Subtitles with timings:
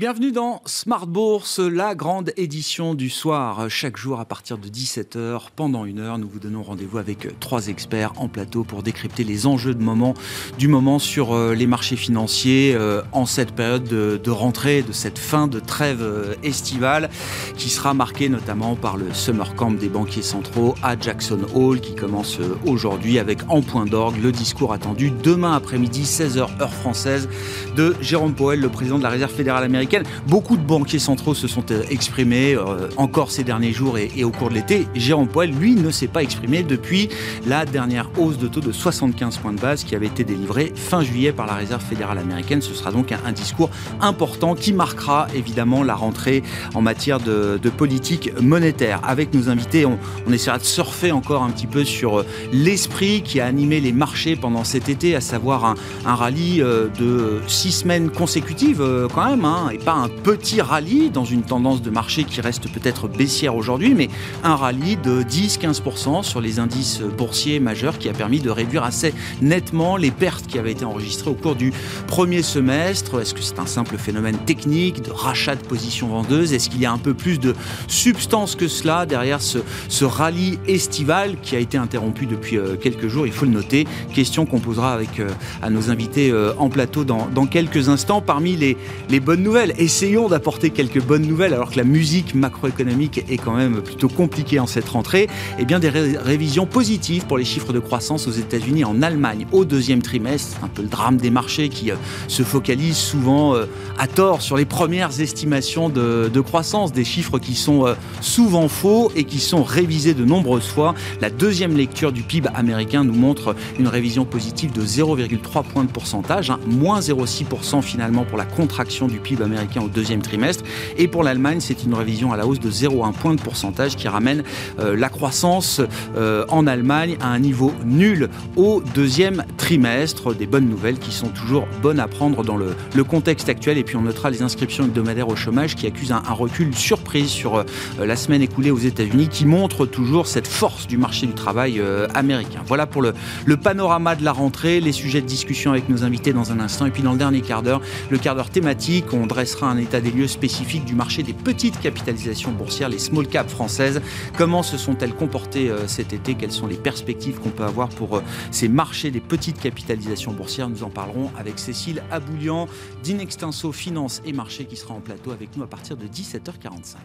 [0.00, 3.68] Bienvenue dans Smart Bourse, la grande édition du soir.
[3.68, 7.68] Chaque jour à partir de 17h, pendant une heure, nous vous donnons rendez-vous avec trois
[7.68, 10.14] experts en plateau pour décrypter les enjeux de moment,
[10.56, 15.18] du moment sur euh, les marchés financiers euh, en cette période de, rentrée, de cette
[15.18, 17.10] fin de trêve euh, estivale
[17.58, 21.94] qui sera marquée notamment par le Summer Camp des banquiers centraux à Jackson Hall qui
[21.94, 27.28] commence aujourd'hui avec en point d'orgue le discours attendu demain après-midi, 16h heure française,
[27.76, 29.89] de Jérôme Powell, le président de la Réserve fédérale américaine
[30.26, 34.30] Beaucoup de banquiers centraux se sont euh, exprimés euh, encore ces derniers jours et, au
[34.30, 34.86] cours de l'été.
[34.94, 37.08] Jérôme Powell, lui, ne s'est pas exprimé depuis
[37.46, 41.02] la dernière hausse de taux de 75 points de base qui avait été délivrée fin
[41.02, 42.62] juillet par la Réserve fédérale américaine.
[42.62, 46.42] Ce sera donc un, discours important qui marquera évidemment la rentrée
[46.74, 49.00] en matière de, politique monétaire.
[49.04, 49.98] Avec nos invités, on,
[50.32, 54.36] essaiera de surfer encore un petit peu sur euh, l'esprit qui a animé les marchés
[54.36, 58.82] pendant cet été, à savoir un, rallye de six semaines consécutives
[59.14, 63.08] quand même, hein, pas un petit rallye dans une tendance de marché qui reste peut-être
[63.08, 64.08] baissière aujourd'hui, mais
[64.44, 69.14] un rallye de 10-15% sur les indices boursiers majeurs qui a permis de réduire assez
[69.40, 71.72] nettement les pertes qui avaient été enregistrées au cours du
[72.06, 73.20] premier semestre.
[73.20, 76.52] Est-ce que c'est un simple phénomène technique de rachat de positions vendeuses?
[76.52, 77.54] Est-ce qu'il y a un peu plus de
[77.88, 79.58] substance que cela derrière ce,
[79.88, 83.26] ce rallye estival qui a été interrompu depuis euh, quelques jours?
[83.26, 83.86] Il faut le noter.
[84.14, 85.28] Question qu'on posera avec, euh,
[85.62, 88.20] à nos invités euh, en plateau dans, dans quelques instants.
[88.20, 88.76] Parmi les,
[89.08, 93.54] les bonnes nouvelles, Essayons d'apporter quelques bonnes nouvelles alors que la musique macroéconomique est quand
[93.54, 95.28] même plutôt compliquée en cette rentrée.
[95.58, 99.64] Eh bien, des révisions positives pour les chiffres de croissance aux États-Unis, en Allemagne au
[99.64, 100.58] deuxième trimestre.
[100.62, 101.96] Un peu le drame des marchés qui euh,
[102.28, 103.66] se focalisent souvent euh,
[103.98, 109.12] à tort sur les premières estimations de, croissance, des chiffres qui sont euh, souvent faux
[109.14, 110.94] et qui sont révisés de nombreuses fois.
[111.20, 115.90] La deuxième lecture du PIB américain nous montre une révision positive de 0,3 points de
[115.90, 120.64] pourcentage, hein, moins 0,6% finalement pour la contraction du PIB américain au deuxième trimestre.
[120.98, 124.08] Et pour l'Allemagne, c'est une révision à la hausse de 0,1 point de pourcentage qui
[124.08, 124.42] ramène
[124.78, 125.80] euh, la croissance
[126.16, 130.34] euh, en Allemagne à un niveau nul au deuxième trimestre.
[130.34, 132.74] Des bonnes nouvelles qui sont toujours bonnes à prendre dans le,
[133.04, 133.78] contexte actuel.
[133.78, 137.56] Et puis on notera les inscriptions hebdomadaires au chômage qui accusent un, recul surprise sur
[137.56, 137.64] euh,
[137.98, 141.82] la semaine écoulée aux États-Unis qui montre toujours cette force du marché du travail
[142.14, 142.60] américain.
[142.66, 143.14] Voilà pour le,
[143.44, 146.86] le panorama de la rentrée, les sujets de discussion avec nos invités dans un instant.
[146.86, 147.80] Et puis dans le dernier quart d'heure,
[148.10, 151.32] le quart d'heure thématique, on dresse sera un état des lieux spécifique du marché des
[151.32, 154.00] petites capitalisations boursières, les small caps françaises.
[154.36, 156.34] Comment se sont-elles comportées euh, cet été?
[156.34, 160.68] Quelles sont les perspectives qu'on peut avoir pour euh, ces marchés des petites capitalisations boursières?
[160.68, 162.68] Nous en parlerons avec Cécile Aboulian
[163.02, 166.96] d'Inextenso Finance et Marché qui sera en plateau avec nous à partir de 17h45.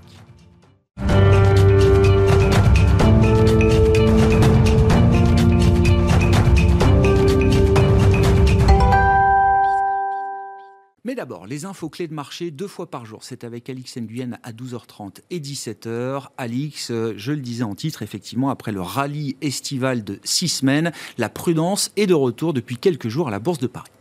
[11.06, 13.24] Mais d'abord, les infos clés de marché deux fois par jour.
[13.24, 16.30] C'est avec Alix Nguyen à 12h30 et 17h.
[16.36, 20.92] Alix, euh, je le disais en titre, effectivement, après le rallye estival de six semaines,
[21.20, 23.92] la prudence est de retour depuis quelques jours à la Bourse de Paris.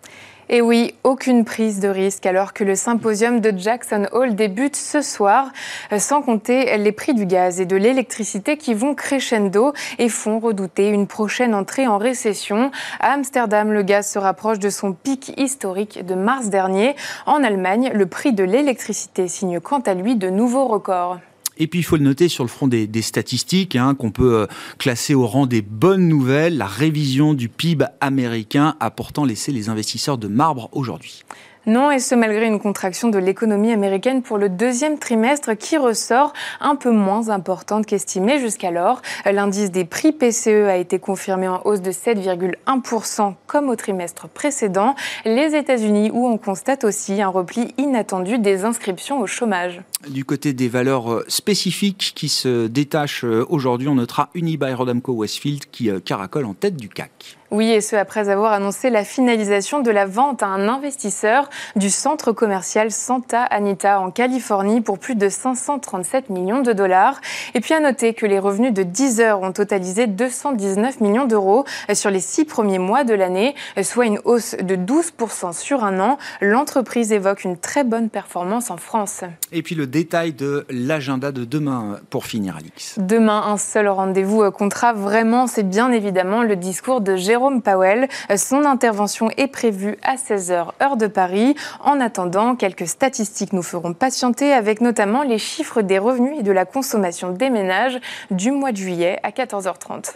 [0.49, 5.01] Et oui, aucune prise de risque alors que le symposium de Jackson Hole débute ce
[5.01, 5.53] soir,
[5.93, 10.39] euh, sans compter les prix du gaz et de l'électricité qui vont crescendo et font
[10.39, 12.71] redouter une prochaine entrée en récession.
[13.01, 16.95] À Amsterdam, le gaz se rapproche de son pic historique de mars dernier.
[17.27, 21.19] En Allemagne, le prix de l'électricité signe quant à lui de nouveaux records.
[21.59, 24.47] Et puis il faut le noter sur le front des, statistiques, hein, qu'on peut euh,
[24.79, 29.69] classer au rang des bonnes nouvelles, la révision du PIB américain a pourtant laissé les
[29.69, 31.23] investisseurs de marbre aujourd'hui.
[31.67, 36.33] Non, et ce malgré une contraction de l'économie américaine pour le deuxième trimestre qui ressort
[36.61, 39.01] un peu moins importante qu'estimé jusqu'alors.
[39.25, 44.95] L'indice des prix PCE a été confirmé en hausse de 7,1% comme au trimestre précédent.
[45.25, 49.81] Les États-Unis où on constate aussi un repli inattendu des inscriptions au chômage.
[50.09, 55.13] Du côté des valeurs euh, spécifiques qui se détachent euh, aujourd'hui, on notera Unibail Rodamco
[55.13, 57.39] Westfield qui euh, caracole en tête du CAC.
[57.51, 61.91] Oui, et ce après avoir annoncé la finalisation de la vente à un investisseur du
[61.91, 67.21] centre commercial Santa Anita en Californie pour plus de 537 millions de dollars.
[67.55, 72.11] Et puis à noter que les revenus de Deezer ont totalisé 219 millions d'euros sur
[72.11, 76.19] les six premiers mois de l'année, soit une hausse de 12% sur un an.
[76.41, 79.23] L'entreprise évoque une très bonne performance en France.
[79.53, 82.99] Et puis le détail de l'agenda de demain pour finir, Alix.
[82.99, 88.09] Demain, un seul rendez-vous comptera vraiment, c'est bien évidemment le discours de Jérôme Powell.
[88.37, 91.57] Son intervention est prévue à 16h heure de Paris.
[91.81, 96.53] En attendant, quelques statistiques nous feront patienter avec notamment les chiffres des revenus et de
[96.53, 97.99] la consommation des ménages
[98.31, 100.15] du mois de juillet à 14h30.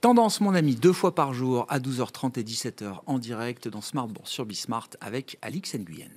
[0.00, 4.08] Tendance, mon ami, deux fois par jour à 12h30 et 17h en direct dans Smart
[4.08, 6.12] Bourse sur Bismart avec Alix Nguyen.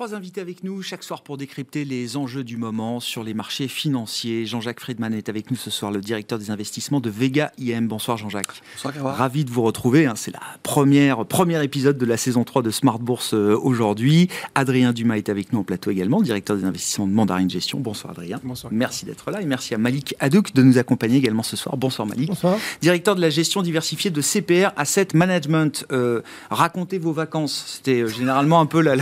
[0.00, 3.68] Trois invités avec nous chaque soir pour décrypter les enjeux du moment sur les marchés
[3.68, 4.46] financiers.
[4.46, 7.86] Jean-Jacques Friedman est avec nous ce soir, le directeur des investissements de Vega IM.
[7.86, 8.62] Bonsoir Jean-Jacques.
[8.82, 10.06] Bonsoir Ravi de vous retrouver.
[10.06, 10.14] Hein.
[10.16, 14.30] C'est la première, premier épisode de la saison 3 de Smart Bourse euh, aujourd'hui.
[14.54, 17.78] Adrien Dumas est avec nous en plateau également, directeur des investissements de Mandarine Gestion.
[17.78, 18.40] Bonsoir Adrien.
[18.42, 18.72] Bonsoir.
[18.72, 21.76] Merci d'être là et merci à Malik Hadouk de nous accompagner également ce soir.
[21.76, 22.28] Bonsoir Malik.
[22.28, 22.56] Bonsoir.
[22.80, 25.84] Directeur de la gestion diversifiée de CPR Asset Management.
[25.92, 27.64] Euh, racontez vos vacances.
[27.66, 28.96] C'était euh, généralement un peu la,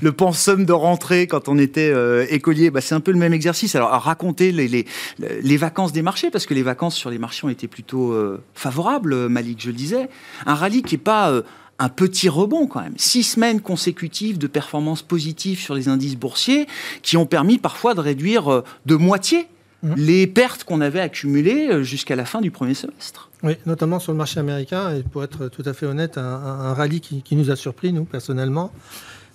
[0.00, 2.70] le pensum de rentrée quand on était euh, écolier.
[2.70, 3.74] Bah, c'est un peu le même exercice.
[3.74, 4.86] Alors, raconter les, les,
[5.18, 8.42] les, vacances des marchés, parce que les vacances sur les marchés ont été plutôt euh,
[8.54, 10.08] favorables, Malik, je le disais.
[10.46, 11.42] Un rallye qui n'est pas euh,
[11.78, 12.94] un petit rebond quand même.
[12.96, 16.66] Six semaines consécutives de performances positives sur les indices boursiers
[17.02, 19.46] qui ont permis parfois de réduire de moitié
[19.82, 19.94] mmh.
[19.96, 23.30] les pertes qu'on avait accumulées jusqu'à la fin du premier semestre.
[23.42, 26.74] Oui, notamment sur le marché américain, et pour être tout à fait honnête, un, un
[26.74, 28.70] rallye qui, qui, nous a surpris, nous, personnellement.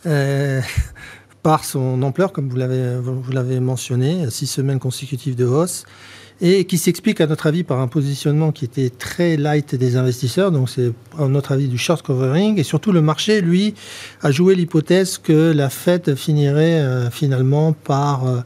[0.06, 0.62] Euh,
[1.44, 5.86] par son ampleur, comme vous l'avez mentionné, six semaines consécutives de hausse,
[6.42, 10.52] et qui s'explique à notre avis par un positionnement qui était très light des investisseurs,
[10.52, 13.75] donc c'est à notre avis du short covering, et surtout le marché, lui,
[14.24, 18.44] a joué l'hypothèse que la Fed finirait euh, finalement par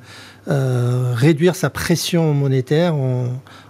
[0.50, 3.30] euh, réduire sa pression monétaire en,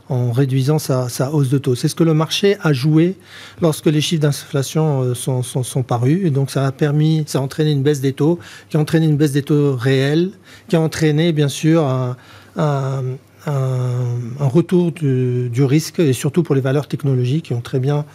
[0.09, 1.75] en réduisant sa, hausse de taux.
[1.75, 3.15] C'est ce que le marché a joué
[3.61, 6.25] lorsque les chiffres d'inflation euh, sont, parus.
[6.25, 8.39] Et donc ça a permis, ça a entraîné une baisse des taux,
[8.69, 10.31] qui a entraîné une baisse des taux réels,
[10.67, 12.15] qui a entraîné bien sûr un,
[14.39, 18.05] retour du, risque, et surtout pour les valeurs technologiques qui ont très bien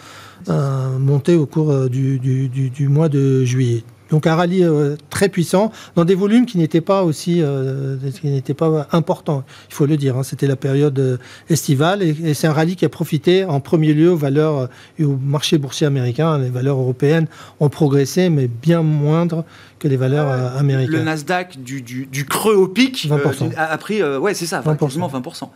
[0.48, 3.84] euh, monté au cours euh, du mois de juillet.
[4.14, 8.28] Donc un rallye euh, très puissant dans des volumes qui n'étaient pas aussi euh, qui
[8.28, 10.16] n'étaient pas importants, il faut le dire.
[10.16, 10.22] Hein.
[10.22, 11.16] C'était la période euh,
[11.50, 14.68] estivale et, c'est un rallye qui a profité en premier lieu aux valeurs
[15.00, 16.38] et au marché boursier américain.
[16.38, 17.26] Les valeurs européennes
[17.58, 19.44] ont progressé, mais bien moindres
[19.84, 20.96] que les valeurs ah américaines.
[20.96, 23.08] Le Nasdaq du, du, creux au pic
[23.56, 24.98] a, pris, ouais, c'est ça, 20%.
[24.98, 25.48] 20%.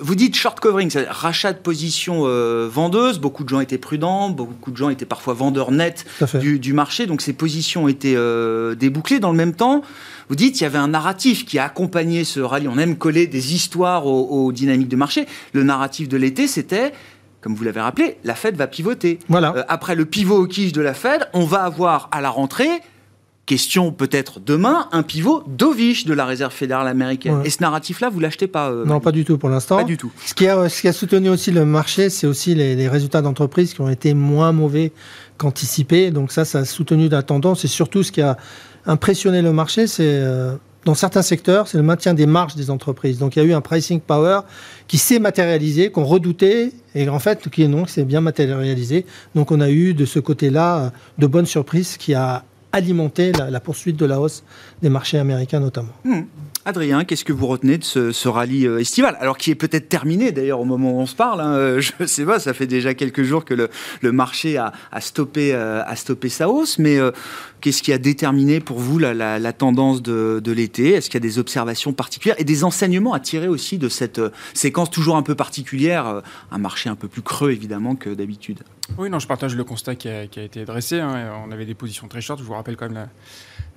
[0.00, 2.24] Vous dites short covering, c'est rachat de position
[2.68, 3.18] vendeuse.
[3.18, 6.04] Beaucoup de gens étaient prudents, beaucoup de gens étaient parfois vendeurs nets
[6.40, 9.20] du, du marché, donc ces positions été euh, débouclé.
[9.20, 9.82] Dans le même temps,
[10.28, 12.68] vous dites qu'il y avait un narratif qui a accompagné ce rallye.
[12.68, 15.26] On aime coller des histoires aux, dynamiques de marché.
[15.52, 16.92] Le narratif de l'été, c'était
[17.40, 19.18] comme vous l'avez rappelé, la Fed va pivoter.
[19.30, 19.54] Voilà.
[19.56, 22.82] Euh, après le pivot au quiche de la Fed, on va avoir à la rentrée
[23.50, 27.40] question peut-être demain, un pivot dovish de la réserve fédérale américaine.
[27.44, 29.78] Et ce narratif-là, vous l'achetez pas euh, Non, pas du tout pour l'instant.
[29.78, 30.12] Pas du tout.
[30.24, 33.22] Ce qui a, ce qui a soutenu aussi le marché, c'est aussi les, les résultats
[33.22, 34.92] d'entreprise qui ont été moins mauvais
[35.36, 36.12] qu'anticipé.
[36.12, 37.64] Donc ça, ça a soutenu la tendance.
[37.64, 38.36] Et surtout, ce qui a
[38.86, 40.54] impressionné le marché, c'est euh,
[40.84, 43.18] dans certains secteurs, c'est le maintien des marges des entreprises.
[43.18, 44.42] Donc il y a eu un pricing power
[44.86, 49.06] qui s'est matérialisé, qu'on redoutait, et en fait, qui est non, qui s'est bien matérialisé.
[49.34, 53.96] Donc on a eu de ce côté-là de bonnes surprises qui a alimenté la, poursuite
[53.96, 54.42] de la hausse
[54.82, 55.92] des marchés américains notamment.
[56.04, 56.22] Hmm.
[56.66, 60.30] Adrien, qu'est-ce que vous retenez de ce, rallye euh, estival Alors qui est peut-être terminé
[60.30, 61.40] d'ailleurs au moment où on se parle.
[61.40, 64.72] Hein, euh, je ne sais pas, ça fait déjà quelques jours que le, marché a,
[65.00, 66.78] stoppé, euh, a stoppé sa hausse.
[66.78, 66.98] Mais
[67.62, 70.92] qu'est-ce qui a déterminé pour vous la, tendance de, l'été?
[70.92, 74.20] Est-ce qu'il y a des observations particulières et des enseignements à tirer aussi de cette
[74.52, 78.60] séquence toujours un peu particulière Un marché un peu plus creux évidemment que d'habitude?
[78.98, 81.00] Oui, non, je partage le constat qui a, été dressé.
[81.00, 82.38] Hein, on avait des positions très short.
[82.38, 83.08] Je vous rappelle quand même la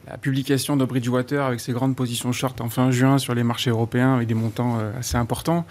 [0.08, 3.70] la publication de Bridgewater avec ses grandes positions short en fin juin sur les marchés
[3.70, 5.66] européens avec des montants euh, assez importants.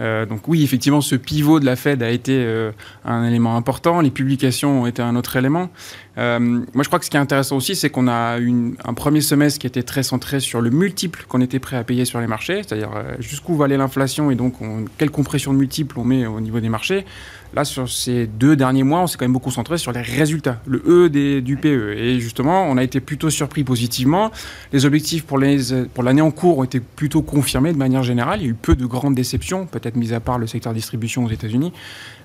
[0.00, 2.72] Euh, donc oui, effectivement, ce pivot de la Fed a été euh,
[3.04, 4.00] un élément important.
[4.00, 5.70] Les publications ont été un autre élément.
[6.16, 9.20] moi, je crois que ce qui est intéressant aussi, c'est qu'on a une, un premier
[9.20, 12.26] semestre qui était très centré sur le multiple qu'on était prêt à payer sur les
[12.26, 12.90] marchés, c'est-à-dire
[13.20, 14.54] jusqu'où va aller l'inflation et donc
[14.98, 17.04] quelle compression de multiple on met au niveau des marchés.
[17.56, 20.60] Là, sur ces deux derniers mois, on s'est quand même beaucoup centré sur les résultats,
[20.66, 21.94] le E des, du PE.
[21.96, 24.30] Et justement, on a été plutôt surpris positivement.
[24.74, 28.40] Les objectifs pour l'année en cours ont été plutôt confirmés de manière générale.
[28.42, 31.24] Il y a eu peu de grandes déceptions, peut-être mis à part le secteur distribution
[31.24, 31.72] aux États-Unis.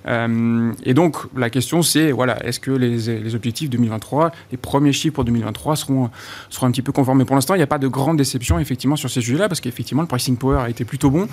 [0.07, 4.93] Euh, et donc, la question, c'est voilà, est-ce que les, les, objectifs 2023, les premiers
[4.93, 6.09] chiffres pour 2023 seront,
[6.49, 7.23] seront un petit peu conformes?
[7.25, 10.01] Pour l'instant, il n'y a pas de grande déception, effectivement, sur ces sujets-là, parce qu'effectivement,
[10.01, 11.27] le pricing power a été plutôt bon.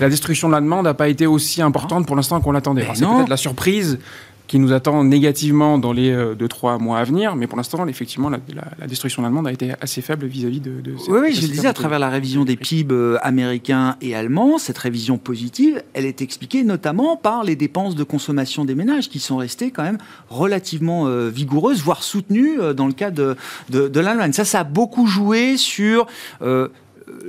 [0.00, 2.86] la destruction de la demande n'a pas été aussi importante pour l'instant qu'on l'attendait.
[2.94, 3.98] C'est peut-être la surprise
[4.46, 7.34] qui nous attend négativement dans les 2-3 euh, mois à venir.
[7.36, 8.38] Mais pour l'instant, effectivement, la,
[8.86, 11.48] destruction de la demande a été assez faible vis-à-vis de, de Oui, oui je le
[11.48, 16.04] disais, à travers la révision des PIB euh, américains et allemands, cette révision positive, elle
[16.04, 19.98] est expliquée notamment par les dépenses de consommation des ménages qui sont restées quand même
[20.28, 23.36] relativement euh, vigoureuses, voire soutenues dans le cas de,
[23.70, 24.32] de, l'Allemagne.
[24.32, 26.06] Ça, ça a beaucoup joué sur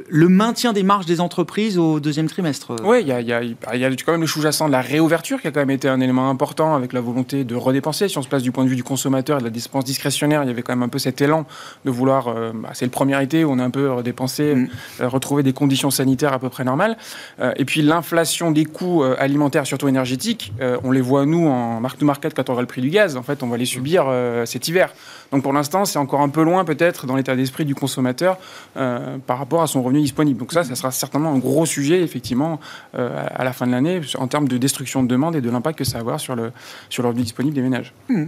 [0.10, 2.76] le maintien des marges des entreprises au deuxième trimestre.
[2.84, 5.42] Oui, il y a, y, a, y a, quand même le sous-jacent de la réouverture
[5.42, 8.08] qui a quand même été un élément important avec la volonté de redépenser.
[8.08, 10.44] Si on se place du point de vue du consommateur et de la dépense discrétionnaire,
[10.44, 11.46] il y avait quand même un peu cet élan
[11.84, 12.28] de vouloir.
[12.28, 14.70] Euh, bah, c'est le premier été où on a un peu redépensé, mm.
[15.02, 16.98] euh, retrouvé des conditions sanitaires à peu près normales.
[17.40, 20.54] Euh, et puis l'inflation des coûts alimentaires, surtout énergétiques,
[20.84, 23.18] on les voit nous en mark-to-market quand on voit le prix du gaz.
[23.18, 24.06] En fait, on va les subir
[24.46, 24.94] cet hiver.
[25.32, 28.38] Donc pour l'instant, c'est encore un peu loin peut-être dans l'état d'esprit du consommateur
[28.74, 30.40] par rapport à son revenu disponible.
[30.40, 32.60] Donc ça, ça sera certainement un gros sujet effectivement
[32.94, 35.84] à la fin de l'année en termes de destruction de demande et de l'impact que
[35.84, 36.52] ça va avoir sur le,
[36.90, 37.94] sur le revenu disponible des ménages.
[38.10, 38.26] Mmh.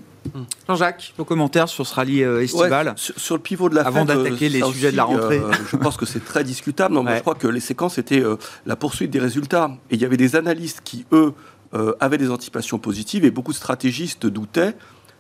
[0.68, 4.62] Jean-Jacques, vos commentaires sur ce rallye estival sur, le pivot de la Avant d'attaquer les
[4.64, 5.42] sujets de la rentrée.
[5.72, 6.94] je pense que c'est très discutable.
[6.94, 7.18] Non, ouais.
[7.18, 8.24] je crois que les séquences étaient
[8.66, 9.72] la poursuite des résultats.
[9.90, 11.34] Et il y avait des analystes qui, eux,
[11.74, 14.76] euh, avaient des anticipations positives et beaucoup de stratégistes doutaient.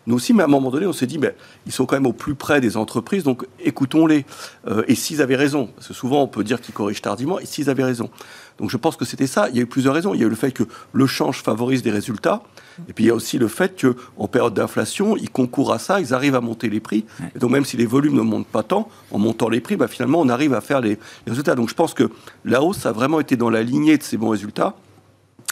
[0.08, 1.36] Nous aussi, mais à un moment donné, on s'est dit, mais
[1.66, 4.26] ils sont quand même au plus près des entreprises, donc écoutons-les.
[4.68, 7.46] Euh, et s'ils avaient raison, parce que souvent on peut dire qu'ils corrigent tardivement, et
[7.46, 8.10] s'ils avaient raison.
[8.58, 9.50] Donc je pense que c'était ça.
[9.50, 10.14] Il y a eu plusieurs raisons.
[10.14, 12.42] Il y a eu le fait que le change favorise des résultats,
[12.88, 16.00] et puis il y a aussi le fait qu'en période d'inflation, ils concourent à ça,
[16.00, 17.04] ils arrivent à monter les prix.
[17.36, 19.90] Et donc même si les volumes ne montent pas tant, en montant les prix, bah,
[19.90, 20.92] finalement on arrive à faire les,
[21.26, 21.56] les résultats.
[21.56, 22.10] Donc je pense que
[22.46, 24.76] la hausse a vraiment été dans la lignée de ces bons résultats.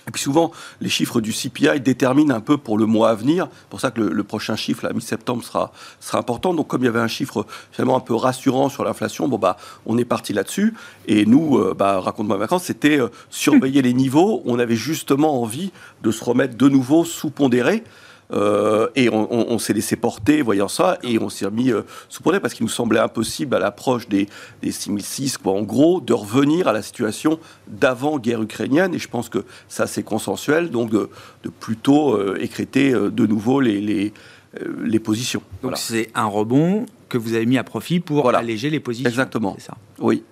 [0.07, 3.47] Et puis souvent, les chiffres du CPI déterminent un peu pour le mois à venir.
[3.51, 6.53] C'est pour ça que le, prochain chiffre, la mi-septembre, sera, sera important.
[6.53, 9.57] Donc comme il y avait un chiffre finalement un peu rassurant sur l'inflation, bon bah
[9.85, 10.73] on est parti là-dessus.
[11.07, 14.41] Et nous, euh, bah, raconte-moi vacances, c'était euh, surveiller les niveaux.
[14.45, 15.71] On avait justement envie
[16.03, 17.83] de se remettre de nouveau sous pondéré.
[18.33, 21.83] Euh, et on, on, on s'est laissé porter, voyant ça, et on s'est mis euh,
[22.09, 24.27] sous pondéré parce qu'il nous semblait impossible à l'approche des,
[24.61, 28.95] des 6006, quoi, en gros, de revenir à la situation d'avant guerre ukrainienne.
[28.95, 31.09] Et je pense que ça, c'est consensuel, donc de,
[31.43, 34.13] de plutôt euh, écréter euh, de nouveau les, les,
[34.61, 35.41] euh, les positions.
[35.61, 35.77] Donc voilà.
[35.77, 38.39] c'est un rebond que vous avez mis à profit pour voilà.
[38.39, 39.09] alléger les positions.
[39.09, 39.55] Exactement.
[39.59, 39.75] Ça?
[39.99, 40.23] Oui.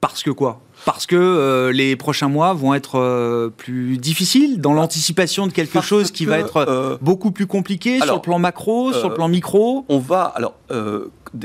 [0.00, 0.60] Parce que quoi?
[0.84, 5.74] Parce que euh, les prochains mois vont être euh, plus difficiles dans l'anticipation de quelque
[5.74, 8.92] parce chose qui que, va être euh, beaucoup plus compliqué alors, sur le plan macro,
[8.92, 9.84] sur le plan micro.
[9.88, 10.54] On va alors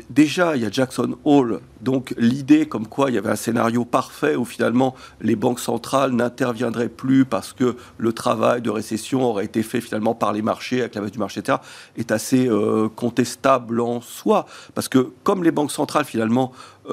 [0.10, 3.86] déjà il y a Jackson Hole, donc l'idée comme quoi il y avait un scénario
[3.86, 9.46] parfait où finalement les banques centrales n'interviendraient plus parce que le travail de récession aurait
[9.46, 11.58] été fait finalement par les marchés avec la baisse du marché etc
[11.98, 12.50] est assez
[12.96, 14.46] contestable en soi
[14.76, 16.52] parce que comme les banques centrales finalement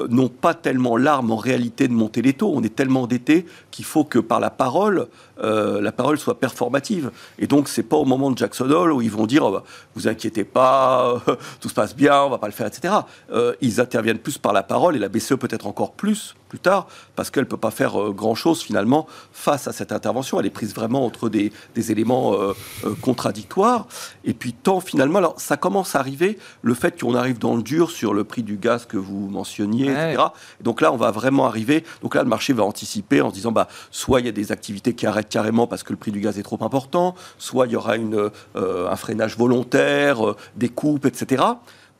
[0.09, 2.51] n'ont pas tellement l'arme en réalité de monter les taux.
[2.53, 5.07] On est tellement endetté qu'il faut que par la parole,
[5.43, 7.11] euh, la parole soit performative.
[7.39, 9.63] Et donc, c'est pas au moment de Jackson Hole où ils vont dire oh, bah,
[9.95, 11.21] vous inquiétez pas,
[11.59, 12.93] tout se passe bien, on va pas le faire, etc.
[13.31, 16.87] Euh, ils interviennent plus par la parole et la BCE peut-être encore plus plus tard,
[17.15, 20.39] parce qu'elle ne peut pas faire euh, grand-chose finalement face à cette intervention.
[20.39, 22.53] Elle est prise vraiment entre des, des éléments euh,
[22.85, 23.87] euh, contradictoires.
[24.23, 27.63] Et puis tant finalement, alors ça commence à arriver, le fait qu'on arrive dans le
[27.63, 30.11] dur sur le prix du gaz que vous mentionniez, ouais.
[30.11, 30.27] etc.
[30.59, 31.83] Et donc là, on va vraiment arriver.
[32.01, 34.51] Donc là, le marché va anticiper en se disant, bah, soit il y a des
[34.51, 37.73] activités qui arrêtent carrément parce que le prix du gaz est trop important, soit il
[37.73, 41.43] y aura une, un freinage volontaire, des coupes, etc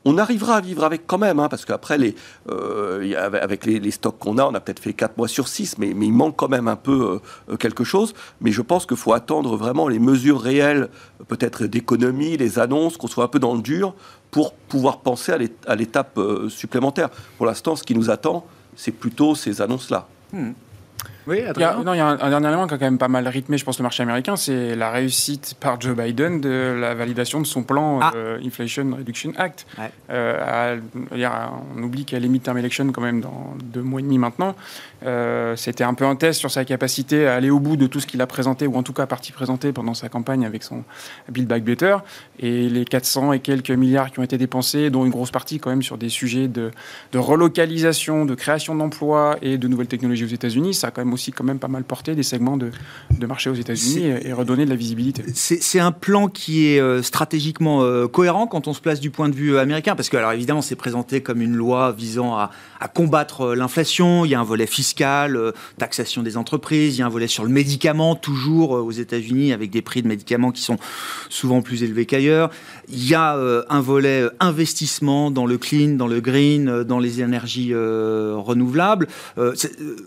[0.08, 1.98] on arrivera à vivre avec quand même, hein, parce qu'après,
[2.50, 5.90] euh, avec les, stocks qu'on a, on a peut-être fait 4 mois sur 6, mais,
[5.90, 8.14] il manque quand même un peu euh, quelque chose.
[8.40, 10.88] Mais je pense qu'il faut attendre vraiment les mesures réelles,
[11.28, 13.94] peut-être d'économie, les annonces, qu'on soit un peu dans le dur,
[14.30, 15.32] pour pouvoir penser
[15.66, 17.10] à l'étape euh, supplémentaire.
[17.36, 18.46] Pour l'instant, ce qui nous attend,
[18.76, 20.08] c'est plutôt ces annonces-là.
[20.32, 20.52] Hmm.
[21.28, 22.86] Oui, il y a, non, il y a un, un, dernier élément qui a quand
[22.86, 26.40] même pas mal rythmé, je pense, le marché américain, c'est la réussite par Joe Biden
[26.40, 28.12] de la validation de son plan ah.
[28.16, 29.66] euh, Inflation Reduction Act.
[29.78, 29.90] Ouais.
[30.08, 30.78] Euh,
[31.20, 34.04] à, on oublie qu'il y a les midterm elections quand même dans deux mois et
[34.04, 34.56] demi maintenant.
[35.04, 38.00] Euh, C'était un peu un test sur sa capacité à aller au bout de tout
[38.00, 40.82] ce qu'il a présenté, ou en tout cas partie présentée pendant sa campagne avec son
[41.28, 41.98] Build Back Better.
[42.38, 45.68] Et les 400 et quelques milliards qui ont été dépensés, dont une grosse partie quand
[45.68, 46.70] même sur des sujets de,
[47.12, 51.12] de relocalisation, de création d'emplois et de nouvelles technologies aux États-Unis, ça a quand même
[51.12, 52.70] aussi quand même pas mal porté des segments de,
[53.16, 55.22] de marché aux États-Unis et, et, redonner de la visibilité.
[55.34, 59.28] C'est un plan qui est euh, stratégiquement euh, cohérent quand on se place du point
[59.28, 62.50] de vue euh, américain, parce que alors évidemment c'est présenté comme une loi visant à,
[62.80, 64.24] à combattre l'inflation.
[64.24, 66.96] Il y a un volet fiscal, taxation des entreprises.
[66.96, 70.08] Il y a un volet sur le médicament toujours aux États-Unis avec des prix de
[70.08, 70.78] médicaments qui sont
[71.28, 72.50] souvent plus élevés qu'ailleurs.
[72.90, 73.36] Il y a
[73.68, 79.08] un volet investissement dans le clean, dans le green, dans les énergies renouvelables.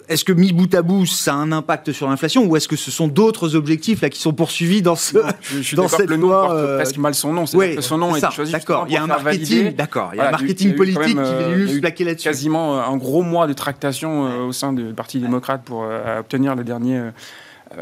[0.09, 2.75] Est-ce que mis bout à bout ça a un impact sur l'inflation ou est-ce que
[2.75, 6.09] ce sont d'autres objectifs là qui sont poursuivis dans ce non, je, je dans cette
[6.09, 6.77] le loi porte euh...
[6.77, 9.03] presque mal son nom oui, que son nom est, est choisi d'accord il y a
[9.03, 12.81] un marketing d'accord il y a un marketing politique qui vient juste plaquer là-dessus quasiment
[12.81, 14.47] un gros mois de tractation ouais.
[14.47, 17.11] au sein du parti démocrate pour euh, obtenir le dernier euh,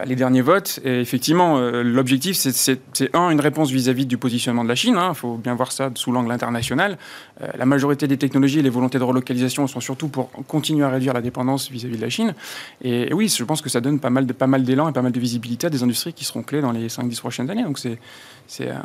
[0.05, 0.79] les derniers votes.
[0.84, 2.79] Et effectivement, euh, l'objectif, c'est
[3.13, 4.96] un, une réponse vis-à-vis du positionnement de la Chine.
[4.96, 5.13] Il hein.
[5.13, 6.98] faut bien voir ça sous l'angle international.
[7.41, 10.89] Euh, la majorité des technologies et les volontés de relocalisation sont surtout pour continuer à
[10.89, 12.34] réduire la dépendance vis-à-vis de la Chine.
[12.81, 15.01] Et, oui, je pense que ça donne pas mal, de, pas mal d'élan et pas
[15.01, 17.63] mal de visibilité à des industries qui seront clés dans les 5-10 prochaines années.
[17.63, 18.84] Donc c'est un,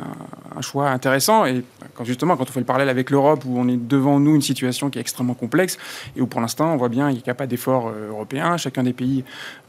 [0.55, 1.45] un, choix intéressant.
[1.45, 1.63] Et
[2.03, 4.89] justement, quand on fait le parallèle avec l'Europe, où on est devant nous une situation
[4.89, 5.77] qui est extrêmement complexe,
[6.15, 8.57] et où pour l'instant, on voit bien qu'il n'y a pas d'efforts européens.
[8.57, 9.23] Chacun des pays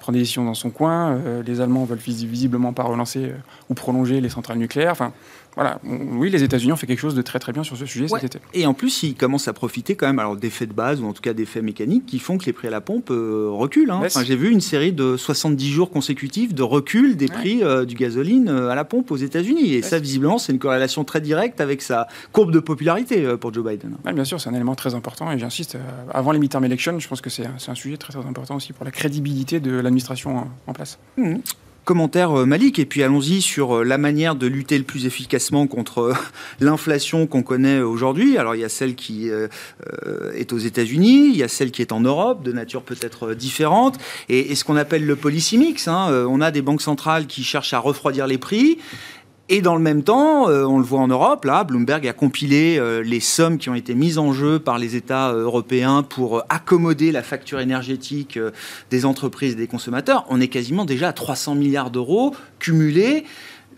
[0.06, 1.16] prend des décisions dans son coin.
[1.16, 3.36] Euh, les Allemands veulent visiblement pas relancer euh,
[3.68, 5.10] ou prolonger les centrales nucléaires.
[5.56, 8.08] Voilà, oui, les États-Unis ont fait quelque chose de très très bien sur ce sujet
[8.08, 8.38] cet été.
[8.52, 11.14] Et en plus, ils commencent à profiter quand même alors d'effets de base ou en
[11.14, 13.90] tout cas d'effets mécaniques qui font que les prix à la pompe euh, reculent.
[13.90, 14.02] Hein.
[14.22, 18.74] J'ai vu une série de 70 jours consécutifs de recul des prix du gasoline à
[18.74, 19.74] la pompe aux États-Unis.
[19.74, 23.64] Et ça, visiblement, c'est une corrélation très directe avec sa courbe de popularité pour Joe
[23.64, 23.96] Biden.
[24.12, 25.78] bien sûr, c'est un élément très important et j'insiste,
[26.12, 28.84] avant les midterm elections, je pense que c'est un, sujet très, très important aussi pour
[28.84, 30.98] la crédibilité de l'administration en, place.
[31.16, 31.36] Mmh
[31.86, 35.68] commentaire euh, Malik, et puis allons-y sur euh, la manière de lutter le plus efficacement
[35.68, 36.14] contre euh,
[36.60, 38.36] l'inflation qu'on connaît aujourd'hui.
[38.36, 39.30] Alors il y a celle qui
[40.34, 43.98] est aux États-Unis, il y a celle qui est en Europe, de nature peut-être différente,
[44.28, 45.86] et, ce qu'on appelle le policy mix.
[45.86, 46.26] Hein.
[46.28, 48.78] on a des banques centrales qui cherchent à refroidir les prix,
[49.48, 52.78] et dans le même temps, euh, on le voit en Europe, là, Bloomberg a compilé
[52.78, 56.42] euh, les sommes qui ont été mises en jeu par les États euh, européens pour
[56.48, 58.40] accommoder la facture énergétique
[58.90, 60.26] des entreprises et des consommateurs.
[60.30, 63.24] On est quasiment déjà à 300 milliards d'euros cumulés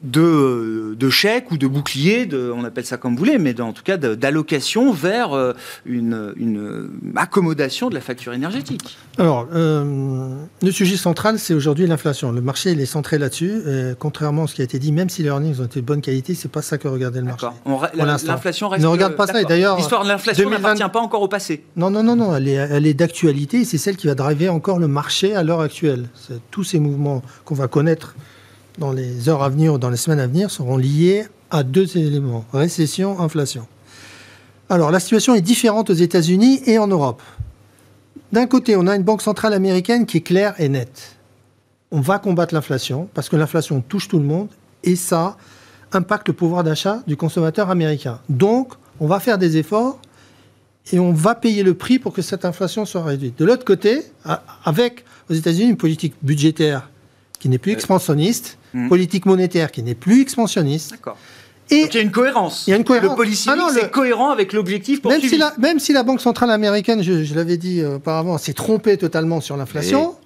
[0.02, 3.72] de, de chèques ou de boucliers, de, on appelle ça comme vous voulez, mais en
[3.72, 5.52] tout cas d'allocation vers euh,
[5.86, 8.96] une, une, accommodation de la facture énergétique.
[9.18, 12.30] Alors, euh, le sujet central, c'est aujourd'hui l'inflation.
[12.30, 13.62] Le marché, il est centré là-dessus.
[13.98, 16.00] Contrairement à ce qui a été dit, même si les earnings ont été de bonne
[16.00, 17.46] qualité, c'est pas ça que regardait le marché.
[17.94, 18.82] L'inflation reste.
[18.82, 19.40] Ne regarde pas ça.
[19.40, 21.64] Et d'ailleurs, l'histoire de l'inflation n'appartient pas encore au passé.
[21.76, 22.36] Non, non, non, non.
[22.36, 23.64] Elle est, elle est d'actualité.
[23.64, 26.08] C'est celle qui va driver encore le marché à l'heure actuelle.
[26.50, 28.14] Tous ces mouvements qu'on va connaître
[28.78, 31.96] dans les heures à venir ou dans les semaines à venir seront liées à deux
[31.96, 33.66] éléments, récession, inflation.
[34.70, 37.22] Alors la situation est différente aux États-Unis et en Europe.
[38.32, 41.16] D'un côté, on a une banque centrale américaine qui est claire et nette.
[41.90, 44.48] On va combattre l'inflation parce que l'inflation touche tout le monde
[44.84, 45.36] et ça
[45.92, 48.20] impacte le pouvoir d'achat du consommateur américain.
[48.28, 49.98] Donc, on va faire des efforts
[50.92, 53.38] et on va payer le prix pour que cette inflation soit réduite.
[53.38, 54.02] De l'autre côté,
[54.64, 56.90] avec aux États-Unis une politique budgétaire
[57.38, 58.88] qui n'est plus euh, expansionniste, hmm.
[58.88, 60.92] politique monétaire qui n'est plus expansionniste.
[60.92, 61.16] D'accord.
[61.70, 62.64] Et Donc il y a une cohérence.
[62.66, 63.10] Il y a une cohérence.
[63.10, 66.50] Le policy ah c'est cohérent avec l'objectif même si, la, même si la Banque centrale
[66.50, 70.16] américaine, je, l'avais dit euh, auparavant, s'est trompée totalement sur l'inflation,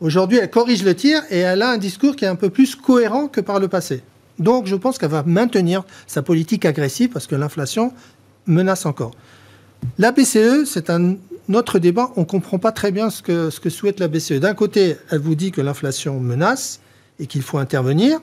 [0.00, 2.76] aujourd'hui elle corrige le tir et elle a un discours qui est un peu plus
[2.76, 4.02] cohérent que par le passé.
[4.38, 7.92] Donc je pense qu'elle va maintenir sa politique agressive parce que l'inflation
[8.46, 9.12] menace encore.
[9.98, 11.16] La BCE, c'est un
[11.48, 14.34] notre débat, on ne comprend pas très bien ce que, ce que souhaite la BCE.
[14.34, 16.80] D'un côté, elle vous dit que l'inflation menace
[17.18, 18.20] et qu'il faut intervenir,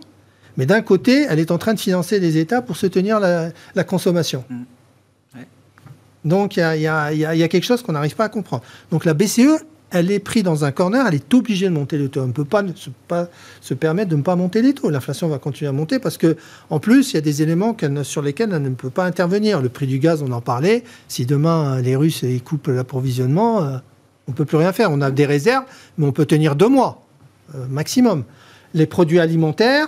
[0.58, 3.84] mais d'un côté, elle est en train de financer les États pour soutenir la, la
[3.84, 4.44] consommation.
[4.50, 4.64] Mmh.
[6.26, 8.64] Donc il y, y a, quelque chose qu'on n'arrive pas à comprendre.
[8.92, 12.10] Donc la BCE, elle est prise dans un corner, elle est obligée de monter les
[12.10, 12.22] taux.
[12.22, 13.28] On ne peut pas se, pas
[13.62, 14.90] se permettre de ne pas monter les taux.
[14.90, 16.38] L'inflation va continuer à monter parce que,
[16.70, 19.62] en plus, il y a des éléments sur lesquels elle ne peut pas intervenir.
[19.62, 20.84] Le prix du gaz, on en parlait.
[21.08, 23.78] Si demain les Russes coupent l'approvisionnement, euh,
[24.28, 24.92] on ne peut plus rien faire.
[24.92, 25.66] On a des réserves,
[25.98, 27.04] mais on peut tenir deux mois
[27.56, 28.26] euh, maximum.
[28.76, 29.88] Les produits alimentaires,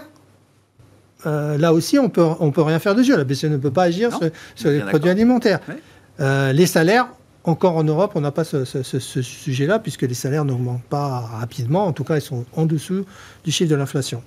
[1.28, 3.16] euh, là aussi, on peut, on peut rien faire dessus.
[3.16, 4.10] La BCE ne peut pas agir
[4.56, 5.60] sur, les produits alimentaires.
[6.18, 7.08] les salaires,
[7.44, 11.86] encore en Europe, on n'a pas ce, sujet-là, puisque les salaires n'augmentent pas rapidement.
[11.86, 13.06] En tout cas, ils sont en dessous
[13.44, 14.22] du chiffre de l'inflation.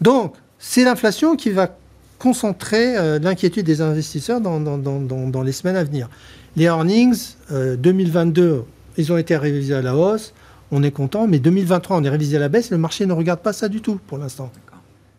[0.00, 1.76] Donc, c'est l'inflation qui va
[2.18, 6.08] concentrer euh, l'inquiétude des investisseurs dans, dans, les semaines à venir.
[6.54, 8.60] Les earnings, 2022, euh,
[8.96, 10.32] ils ont été révisés à la hausse.
[10.70, 12.70] On est content, mais 2023, on est révisé à la baisse.
[12.70, 14.52] Le marché ne regarde pas ça du tout pour l'instant.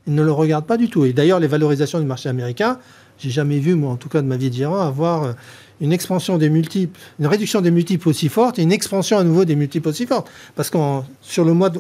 [0.08, 1.06] Il ne le regarde pas du tout.
[1.06, 2.80] Et d'ailleurs, les valorisations du marché américain,
[3.18, 5.34] j'ai jamais vu, moi, en tout cas de ma vie de gérant, avoir euh,
[5.82, 9.46] une expansion des multiples, une réduction des multiples aussi forte et une expansion à nouveau
[9.46, 10.30] des multiples aussi forte.
[10.56, 10.78] Parce que
[11.22, 11.72] sur le mois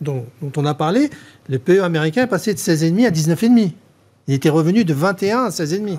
[0.00, 0.26] dont,
[0.56, 1.10] on a parlé,
[1.48, 3.72] le PE américain est passé de 16,5 à 19,5.
[4.28, 5.98] Il était revenu de 21 à 16,5.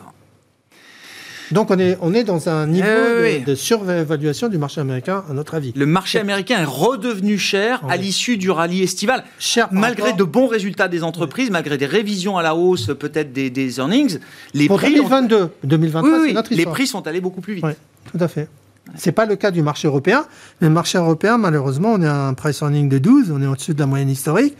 [1.54, 2.88] Donc on est, on est dans un niveau
[3.26, 5.72] eh de, surévaluation du marché américain, à notre avis.
[5.76, 9.24] Le marché américain est redevenu cher à l'issue du rallye estival.
[9.40, 13.78] Cher malgré de bons résultats des entreprises, malgré des révisions à la hausse peut-être des,
[13.80, 14.20] earnings,
[14.54, 17.66] les prix 2022, 2023, c'est notre Les prix sont allés beaucoup plus vite.
[17.66, 17.74] Oui,
[18.12, 18.48] tout à fait.
[18.98, 20.26] Ce n'est pas le cas du marché européen.
[20.60, 23.48] Mais le marché européen, malheureusement, on est à un price earning de 12, on est
[23.48, 24.56] au-dessus de la moyenne historique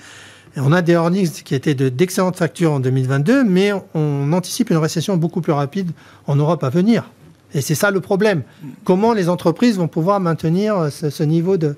[0.58, 5.18] on a des earnings qui étaient d'excellentes factures en 2022, mais on anticipe une récession
[5.18, 5.92] beaucoup plus rapide
[6.28, 7.10] en Europe à venir.
[7.54, 8.44] Et c'est ça le problème.
[8.84, 11.76] Comment les entreprises vont pouvoir maintenir ce, niveau de,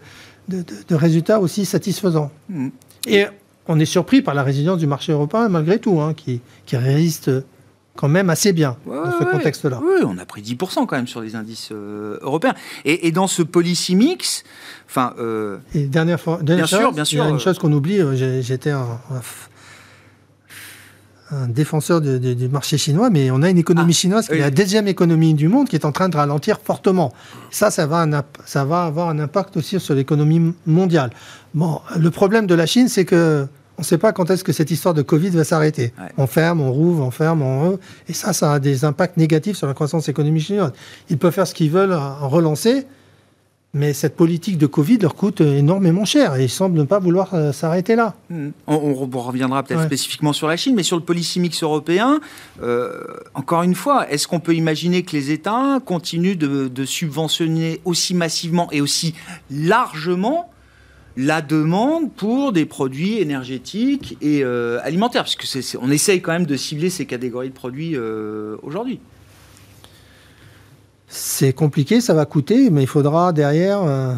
[0.89, 2.69] résultats aussi satisfaisant mm.
[3.07, 3.25] Et
[3.67, 7.31] on est surpris par la résilience du marché européen malgré tout, hein, qui, qui résiste
[7.95, 9.79] quand même assez bien dans ce contexte-là.
[9.81, 12.53] Oui, on a pris 10% quand même sur les indices euh, européens.
[12.84, 14.43] Et, dans ce policy mix,
[14.88, 15.13] enfin...
[15.19, 17.23] Euh, et dernière fois, bien sûr, bien sûr.
[17.23, 18.99] Il y a une chose qu'on oublie, euh, j'étais un,
[21.31, 24.51] un, défenseur du marché chinois, mais on a une économie ah, chinoise qui est la
[24.51, 27.13] deuxième économie du monde qui est en train de ralentir fortement.
[27.49, 28.05] Ça, ça va,
[28.45, 31.12] ça va avoir un impact aussi sur l'économie mondiale.
[31.53, 34.53] Bon, le problème de la Chine, c'est que on ne sait pas quand est-ce que
[34.53, 35.93] cette histoire de Covid va s'arrêter.
[36.17, 37.79] On ferme, on rouvre, on ferme, on rouvre.
[38.07, 40.71] Et ça, ça a des impacts négatifs sur la croissance économique chinoise.
[41.09, 42.85] Ils peuvent faire ce qu'ils veulent en relancer,
[43.73, 47.33] mais cette politique de Covid leur coûte énormément cher et ils semblent ne pas vouloir
[47.33, 48.15] euh, s'arrêter là.
[48.29, 48.51] Hmm.
[48.67, 52.21] On, reviendra peut-être spécifiquement sur la Chine, mais sur le policy mix européen,
[52.63, 58.13] euh, encore une fois, est-ce qu'on peut imaginer que les États continuent de subventionner aussi
[58.13, 59.13] massivement et aussi
[59.51, 60.49] largement
[61.17, 66.45] la demande pour des produits énergétiques et euh, alimentaires, parce que on essaye quand même
[66.45, 68.99] de cibler ces catégories de produits euh, aujourd'hui.
[71.08, 74.13] C'est compliqué, ça va coûter, mais il faudra derrière euh,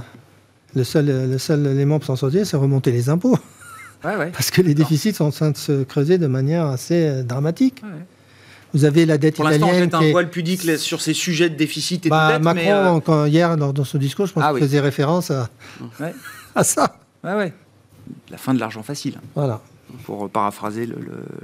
[0.73, 3.37] le seul le seul élément pour s'en sortir, c'est remonter les impôts,
[4.01, 7.83] parce que les déficits sont en train de se creuser de manière assez dramatique.
[8.73, 9.61] Vous avez la dette Pour italienne.
[9.61, 12.43] Pour l'instant, un voile pudique sur ces sujets de déficit et de bah, dette.
[12.43, 15.49] Macron, hier, dans, son discours, je pense ah qu'il faisait référence à,
[16.57, 16.95] à ça.
[17.23, 17.53] Ouais, ouais.
[18.29, 19.19] La fin de l'argent facile.
[19.35, 19.61] Voilà
[20.03, 20.87] pour paraphraser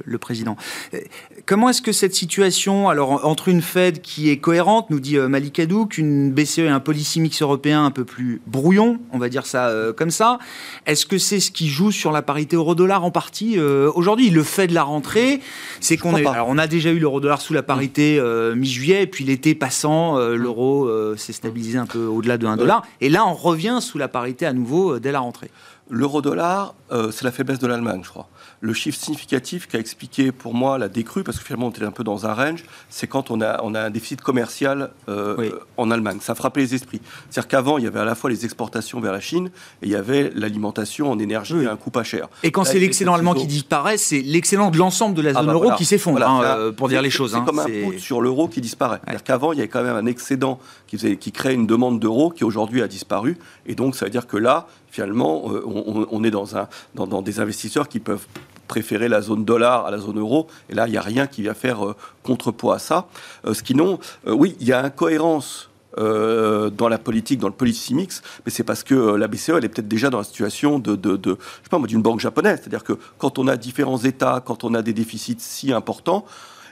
[0.06, 0.56] le, président.
[0.94, 1.00] Euh,
[1.46, 5.28] comment est-ce que cette situation, alors entre une Fed qui est cohérente, nous dit euh,
[5.28, 9.30] Malik Hadouk, une BCE et un policy mix européen un peu plus brouillon, on va
[9.30, 10.40] dire ça euh, comme ça,
[10.86, 14.30] est-ce que c'est ce qui joue sur la parité euro-dollar en partie aujourd'hui?
[14.30, 15.42] Le fait de la rentrée,
[15.80, 18.22] c'est qu'on alors on a déjà eu l'euro-dollar sous la parité
[18.56, 23.10] mi-juillet, et puis l'été passant, l'euro s'est stabilisé un peu au-delà de 1 dollar, et
[23.10, 25.50] là on revient sous la parité à nouveau dès la rentrée.
[25.90, 26.76] L'euro-dollar,
[27.12, 28.30] c'est la faiblesse de l'Allemagne, je crois
[28.64, 31.84] le chiffre significatif qui a expliqué pour moi la décrue, parce que finalement on était
[31.84, 35.52] un peu dans un range, c'est quand on a, on a un déficit commercial euh,
[35.76, 36.20] en Allemagne.
[36.22, 37.02] Ça a frappé les esprits.
[37.30, 39.90] C'est-à-dire qu'avant, il y avait à la fois les exportations vers la Chine et il
[39.90, 42.30] y avait l'alimentation en énergie à un coût pas cher.
[42.42, 45.46] Et quand c'est l'excellent allemand qui disparaît, c'est l'excellent de l'ensemble de la ah zone
[45.48, 47.32] bah euro qui s'effondre, hein, euh, pour dire les choses.
[47.32, 47.44] C'est hein.
[47.46, 49.02] comme un coût sur l'euro qui disparaît.
[49.04, 52.00] C'est-à-dire qu'avant, il y avait quand même un excédent qui, faisait, qui crée une demande
[52.00, 53.38] d'euros qui aujourd'hui a disparu.
[53.66, 57.42] Et donc, ça veut dire que là, finalement, euh, on, est dans, un, dans des
[57.42, 58.26] investisseurs qui peuvent
[58.68, 60.48] préférer la zone dollar à la zone euro.
[60.70, 63.08] Et là, il n'y a rien qui vient faire euh, contrepoids à ça.
[63.46, 67.54] Euh, ce qui non, euh, oui, il y a incohérence dans la politique, dans le
[67.54, 70.80] policy mix, mais c'est parce que la BCE, elle est peut-être déjà dans la situation
[70.80, 72.62] de, de, je sais pas d'une banque japonaise.
[72.62, 76.26] C'est-à-dire que quand on a différents États, quand on a des déficits si importants,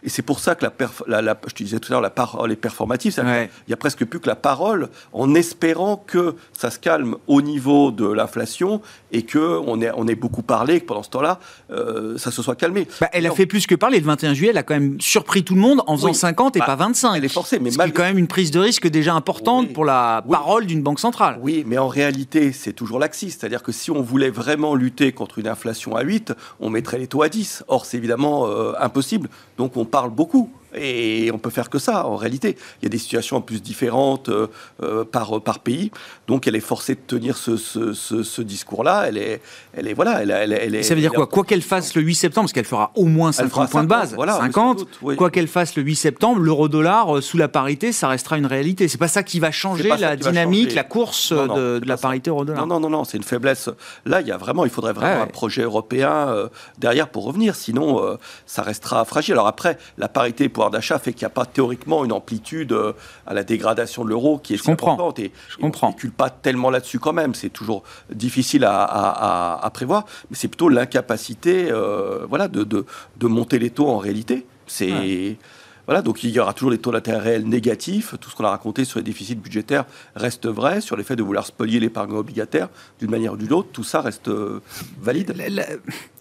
[0.03, 0.65] et c'est pour ça que
[1.07, 3.13] la, la, je te disais tout à l'heure, la parole est performative.
[3.17, 7.41] Il n'y a presque plus que la parole en espérant que ça se calme au
[7.41, 11.39] niveau de l'inflation et qu'on ait, on ait beaucoup parlé, que pendant ce temps-là,
[11.71, 12.87] euh, ça se soit calmé.
[12.99, 13.99] Bah, elle a fait plus que parler.
[13.99, 16.59] Le 21 juillet, elle a quand même surpris tout le monde en faisant 50 et
[16.59, 17.15] bah, pas 25.
[17.15, 20.23] Elle est forcée, mais c'est quand même une prise de risque déjà importante pour la
[20.29, 21.37] parole d'une banque centrale.
[21.41, 23.41] Oui, mais en réalité, c'est toujours laxiste.
[23.41, 27.07] C'est-à-dire que si on voulait vraiment lutter contre une inflation à 8, on mettrait les
[27.07, 27.65] taux à 10.
[27.67, 29.29] Or, c'est évidemment euh, impossible.
[29.57, 30.51] Donc, on parle beaucoup.
[30.73, 32.57] Et on peut faire que ça, en réalité.
[32.81, 34.47] Il y a des situations en plus différentes euh,
[34.81, 35.91] euh, par, par pays.
[36.27, 39.05] Donc, elle est forcée de tenir ce, ce, discours-là.
[39.07, 39.41] Elle est,
[39.73, 42.15] elle est, voilà, elle, elle, est, Ça veut dire quoi Quoi qu'elle fasse le 8
[42.15, 45.75] septembre, parce qu'elle fera au moins 50 points de base, voilà, 50, quoi qu'elle fasse
[45.75, 48.87] le 8 septembre, l'euro-dollar euh, sous la parité, ça restera une réalité.
[48.87, 52.65] C'est pas ça qui va changer la dynamique, la course de, la parité euro-dollar.
[52.65, 53.69] Non, non, non, non, c'est une faiblesse.
[54.05, 57.55] Là, il y a vraiment, il faudrait vraiment un projet européen derrière pour revenir.
[57.55, 59.33] Sinon, ça restera fragile.
[59.33, 62.93] Alors après, la parité pour d'achat fait qu'il n'y a pas théoriquement une amplitude euh,
[63.27, 65.13] à la dégradation de l'euro qui est je comprends.
[65.17, 65.95] Et, je comprends.
[66.01, 67.33] On ne pas tellement là-dessus quand même.
[67.33, 70.05] C'est toujours difficile à, prévoir.
[70.29, 74.45] Mais c'est plutôt l'incapacité euh, voilà, de, de, monter les taux en réalité.
[74.67, 75.37] C'est.
[75.87, 78.15] Voilà, donc il y aura toujours des taux d'intérêt réels négatifs.
[78.21, 80.79] Tout ce qu'on a raconté sur les déficits budgétaires reste vrai.
[80.79, 82.69] Sur l'effet de vouloir spolier l'épargne obligataire
[82.99, 84.61] d'une manière ou d'une autre, tout ça reste euh,
[85.01, 85.33] valide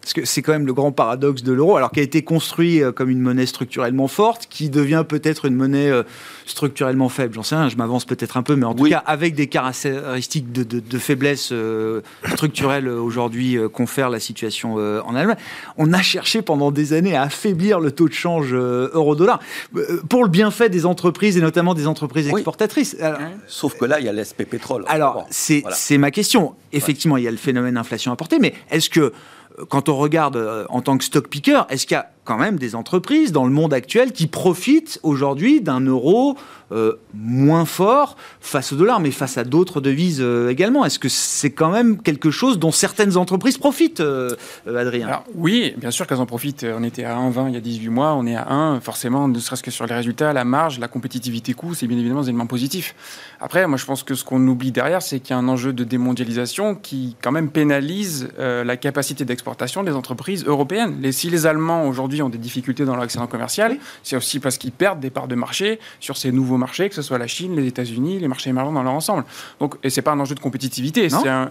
[0.00, 2.82] parce que c'est quand même le grand paradoxe de l'euro, alors qui a été construit
[2.82, 6.04] euh, comme une monnaie structurellement forte, qui devient peut-être une monnaie euh,
[6.46, 7.34] structurellement faible.
[7.34, 10.52] J'en sais rien, je m'avance peut-être un peu, mais en tout cas avec des caractéristiques
[10.52, 12.00] de, faiblesse euh,
[12.34, 15.36] structurelle aujourd'hui confère la situation en Allemagne.
[15.76, 19.40] On a cherché pendant des années à affaiblir le taux de change euro-dollar
[20.08, 22.96] pour le bienfait des entreprises et notamment des entreprises exportatrices.
[23.46, 24.84] Sauf que là, il y a l'SP pétrole.
[24.88, 26.54] Alors, c'est ma question.
[26.72, 29.12] Effectivement, il y a le phénomène inflation importée, mais est-ce que
[29.68, 32.58] quand on regarde euh, en tant que stock picker, est-ce qu'il y a quand même
[32.58, 36.36] des entreprises dans le monde actuel qui profitent aujourd'hui d'un euro
[36.72, 40.84] euh, moins fort face au dollar, mais face à d'autres devises euh, également.
[40.84, 44.36] Est-ce que c'est quand même quelque chose dont certaines entreprises profitent, euh,
[44.68, 45.24] Adrien?
[45.34, 46.64] Oui, bien sûr qu'elles en profitent.
[46.64, 48.80] On était à 1,20 il y a 18 mois, on est à 1.
[48.80, 52.20] Forcément, ne serait-ce que sur les résultats, la marge, la compétitivité coût, c'est bien évidemment
[52.20, 52.94] des éléments positifs.
[53.40, 55.72] Après, moi je pense que ce qu'on oublie derrière, c'est qu'il y a un enjeu
[55.72, 60.98] de démondialisation qui quand même pénalise la capacité d'exportation des entreprises européennes.
[61.00, 64.58] Les, si les Allemands aujourd'hui ont des difficultés dans leur excédent commercial, c'est aussi parce
[64.58, 67.56] qu'ils perdent des parts de marché sur ces nouveaux marchés, que ce soit la Chine,
[67.56, 69.24] les États-Unis, les marchés émergents dans leur ensemble.
[69.58, 71.08] Donc, et c'est pas un enjeu de compétitivité,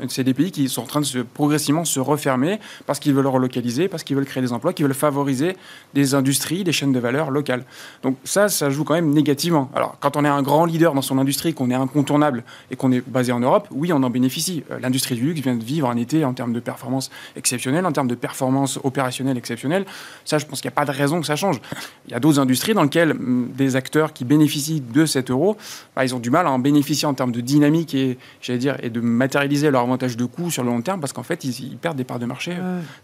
[0.10, 3.27] c'est des pays qui sont en train de se, progressivement se refermer parce qu'ils veulent
[3.27, 5.55] relocaliser, parce qu'ils veulent créer des emplois, qu'ils veulent favoriser
[5.93, 7.63] des industries, des chaînes de valeur locales.
[8.03, 9.69] Donc ça, ça joue quand même négativement.
[9.75, 12.91] Alors, quand on est un grand leader dans son industrie, qu'on est incontournable et qu'on
[12.91, 14.63] est basé en Europe, oui, on en bénéficie.
[14.71, 17.91] Euh, l'industrie du luxe vient de vivre un été en termes de performance exceptionnelle, en
[17.91, 19.86] termes de performance opérationnelle exceptionnelle.
[20.25, 21.62] Ça, je pense qu'il n'y a pas de raison que ça change.
[22.07, 25.57] Il y a d'autres industries dans lesquelles hum, des acteurs qui bénéficient de cet euro,
[25.95, 28.75] bah, ils ont du mal à en bénéficier en termes de dynamique et, j'allais dire,
[28.83, 31.77] et de matérialiser leur avantage de coût sur le long terme parce qu'en fait, ils,
[31.77, 32.57] perdent des parts de marché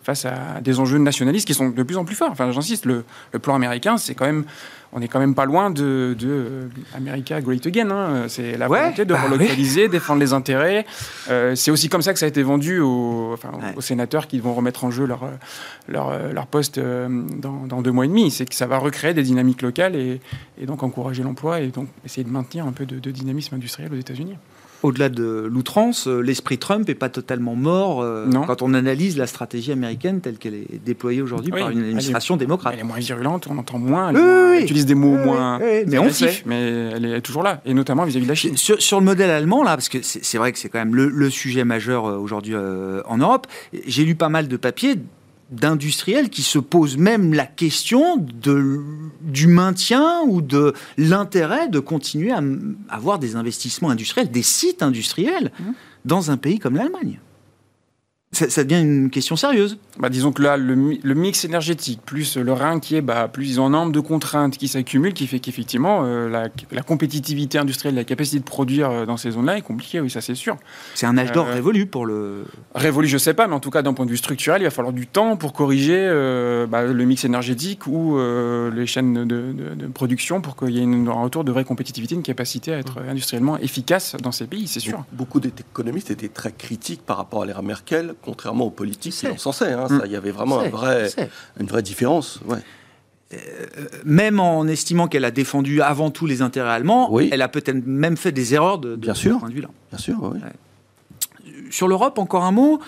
[0.03, 2.31] face à des enjeux nationalistes qui sont de plus en plus forts.
[2.31, 4.45] Enfin, j'insiste, le, le, plan américain, c'est quand même
[4.95, 7.91] on est quand même pas loin de, de euh, America Great Again.
[7.91, 8.25] Hein.
[8.29, 10.85] C'est la volonté de bah relocaliser, défendre les intérêts.
[11.29, 13.35] Euh, c'est aussi comme ça que ça a été vendu aux,
[13.75, 15.29] aux, sénateurs qui vont remettre en jeu leur,
[15.89, 18.31] leur, leur poste dans, dans, deux mois et demi.
[18.31, 20.21] C'est que ça va recréer des dynamiques locales et,
[20.57, 23.97] et donc encourager l'emploi et donc essayer de maintenir un peu de, dynamisme industriel aux
[23.97, 24.37] États-Unis
[24.85, 29.27] au-delà de l'outrance, euh, l'esprit Trump n'est pas totalement mort euh, quand on analyse la
[29.27, 32.73] stratégie américaine telle qu'elle est déployée aujourd'hui par une administration démocrate.
[32.75, 36.43] Elle est moins virulente, on entend moins, elle, utilise des mots moins mais on sait.
[36.45, 38.57] mais elle est toujours là, et notamment vis-à-vis de la Chine.
[38.57, 41.65] Sur, le modèle allemand, là, parce que c'est vrai que c'est quand même le, sujet
[41.65, 43.47] majeur euh, aujourd'hui en Europe,
[43.87, 44.95] j'ai lu pas mal de papiers
[45.51, 48.81] d'industriels qui se posent même la question de,
[49.21, 52.41] du maintien ou de l'intérêt de continuer à
[52.89, 55.63] avoir des investissements industriels, des sites industriels mmh.
[56.05, 57.19] dans un pays comme l'Allemagne
[58.35, 59.77] ça, devient une question sérieuse.
[59.97, 63.61] Bah, disons que là, le, mix énergétique, plus le Rhin qui est, bah, plus ils
[63.61, 68.03] ont un nombre de contraintes qui s'accumulent, qui fait qu'effectivement, euh, la, compétitivité industrielle, la
[68.03, 70.57] capacité de produire euh, dans ces zones-là est compliquée, oui, ça c'est sûr.
[70.93, 72.45] C'est un âge d'or euh, révolu pour le...
[72.73, 74.71] Révolu, je sais pas, mais en tout cas, d'un point de vue structurel, il va
[74.71, 75.95] falloir du temps pour corriger
[76.69, 81.43] bah, le mix énergétique ou les chaînes de, production pour qu'il y ait un retour
[81.43, 85.05] de vraie compétitivité, une capacité à être industriellement efficace dans ces pays, c'est sûr.
[85.13, 89.37] Beaucoup d'économistes étaient très critiques par rapport à l'ère Merkel contrairement aux politiques qui en
[89.37, 89.71] censés.
[89.71, 91.09] Hein, il y avait vraiment un vrai,
[91.59, 92.39] une vraie différence.
[92.45, 92.57] Ouais.
[93.33, 93.37] Euh,
[94.03, 97.29] même en estimant qu'elle a défendu avant tout les intérêts allemands, oui.
[97.31, 99.35] elle a peut-être même fait des erreurs de, Bien sûr.
[99.35, 99.69] ce point de vue-là.
[99.89, 100.39] Bien sûr, oui.
[101.71, 102.79] Sur l'Europe, encore un mot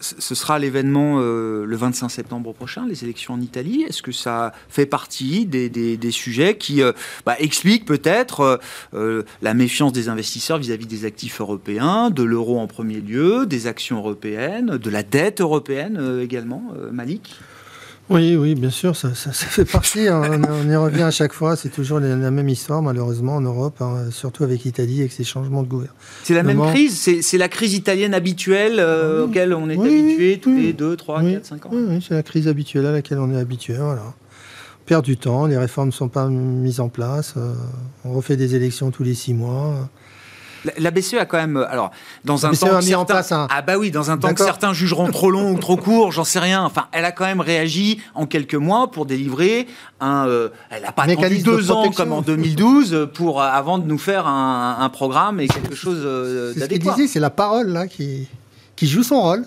[0.00, 3.84] ce sera l'événement euh, le 25 septembre prochain, les élections en Italie.
[3.88, 6.92] Est-ce que ça fait partie des, sujets qui euh,
[7.24, 8.60] bah, expliquent peut-être
[8.94, 13.66] euh, la méfiance des investisseurs vis-à-vis des actifs européens, de l'euro en premier lieu, des
[13.66, 17.34] actions européennes, de la dette européenne également, Malik?
[18.08, 20.06] Oui, oui, bien sûr, ça, fait partie.
[20.06, 20.40] Hein.
[20.48, 21.56] on, y revient à chaque fois.
[21.56, 25.62] C'est toujours la, même histoire, malheureusement, en Europe, hein, surtout avec l'Italie, avec ses changements
[25.62, 25.98] de gouvernement.
[26.22, 30.56] C'est la même crise C'est la crise italienne habituelle euh, auquel on est habitué tous
[30.56, 33.38] les 2, 3, 4, 5 ans Oui, c'est la crise habituelle à laquelle on est
[33.38, 33.74] habitué.
[33.74, 34.02] Voilà.
[34.04, 37.54] On perd du temps, les réformes ne sont pas mises en place, euh,
[38.04, 39.88] on refait des élections tous les 6 mois.
[40.78, 41.90] La BCE a quand même, alors,
[42.24, 44.72] dans un temps, a mis en place ah bah oui, dans un temps que certains
[44.72, 46.62] jugeront trop long ou trop court, j'en sais rien.
[46.64, 49.66] Enfin, elle a quand même réagi en quelques mois pour délivrer
[50.00, 50.26] un.
[50.26, 53.98] Euh, elle n'a pas attendu deux ans comme en 2012 pour euh, avant de nous
[53.98, 56.94] faire un, programme et quelque chose euh, d'adéquat.
[56.96, 58.28] Ce c'est la parole là qui
[58.76, 59.44] qui joue son rôle.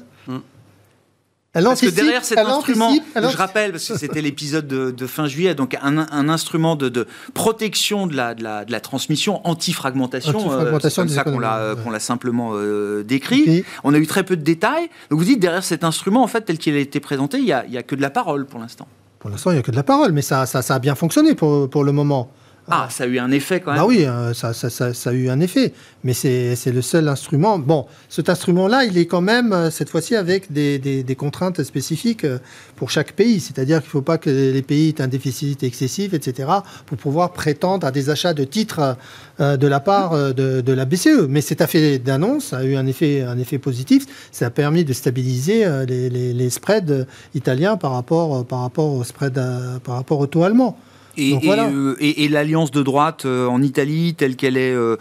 [1.63, 5.77] Parce que derrière cet instrument, je rappelle, parce que c'était l'épisode de, fin juillet, donc
[5.81, 11.39] un, instrument de, protection de la, de la, transmission, anti-fragmentation, euh, c'est comme ça qu'on
[11.39, 13.63] l'a simplement euh, décrit.
[13.83, 14.89] On a eu très peu de détails.
[15.09, 17.51] Donc vous dites, derrière cet instrument, en fait, tel qu'il a été présenté, il n'y
[17.51, 18.87] a, a, que de la parole pour l'instant.
[19.19, 20.95] Pour l'instant, il n'y a que de la parole, mais ça, ça, ça a bien
[20.95, 22.31] fonctionné pour, pour le moment.
[22.71, 23.81] Ah, ça a eu un effet quand même.
[23.81, 25.73] Bah oui, euh, ça, ça, ça, a eu un effet.
[26.03, 27.57] Mais c'est le seul instrument.
[27.57, 31.63] Bon, cet instrument-là, il est quand même, euh, cette fois-ci, avec des, des, des, contraintes
[31.63, 32.37] spécifiques euh,
[32.75, 33.39] pour chaque pays.
[33.39, 36.49] C'est-à-dire qu'il ne faut pas que les pays aient un déficit excessif, etc.,
[36.85, 38.97] pour pouvoir prétendre à des achats de titres
[39.39, 41.27] de la part de, de la BCE.
[41.27, 44.05] Mais cet effet d'annonce a eu un effet, un effet positif.
[44.31, 47.05] Ça a permis de stabiliser les, les, les spreads
[47.35, 49.41] italiens par rapport, par rapport au spread,
[49.83, 50.77] par rapport au taux allemand.
[51.19, 54.97] Euh, et, l'alliance de droite euh, en Italie, telle qu'elle est euh,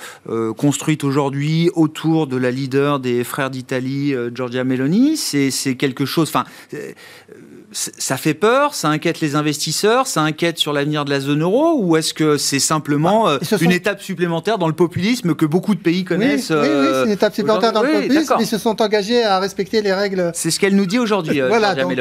[0.55, 6.29] construite aujourd'hui autour de la leader des frères d'Italie, Giorgia Meloni, c'est quelque chose.
[6.29, 6.45] Enfin,
[7.73, 11.79] ça fait peur, ça inquiète les investisseurs, ça inquiète sur l'avenir de la zone euro,
[11.79, 15.75] ou est-ce que c'est simplement bah, euh, une étape supplémentaire dans le populisme que beaucoup
[15.75, 18.57] de pays connaissent Oui, oui, oui c'est une étape supplémentaire dans le populisme, ils se
[18.57, 20.31] sont engagés à respecter les règles.
[20.35, 21.93] C'est ce qu'elle nous dit aujourd'hui, voilà, donc,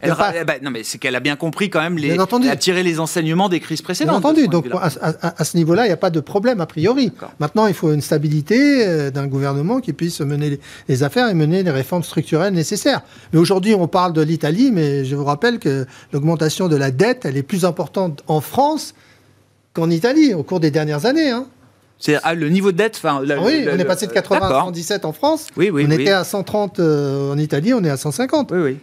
[0.00, 0.14] Elle,
[0.46, 3.00] bah, non, mais c'est qu'elle a bien compris quand même, les, elle a tiré les
[3.00, 4.20] enseignements des crises précédentes.
[4.20, 4.90] Bien entendu, donc à,
[5.38, 7.12] à, ce niveau-là, il n'y a pas de problème a priori.
[7.40, 11.70] Maintenant, il faut une stabilité d'un gouvernement qui puisse mener les affaires et mener les
[11.70, 13.02] réformes structurelles nécessaires.
[13.32, 17.24] Mais aujourd'hui, on parle de l'Italie, mais je vous rappelle que l'augmentation de la dette,
[17.24, 18.94] elle est plus importante en France
[19.74, 21.30] qu'en Italie au cours des dernières années.
[21.30, 21.46] Hein.
[21.98, 23.00] C'est ah, le niveau de dette.
[23.04, 25.48] Ah oui, on est passé de 80 à 117 en France.
[25.56, 28.50] Oui, oui, on était à 130 euh, en Italie, on est à 150.
[28.52, 28.76] Oui, oui.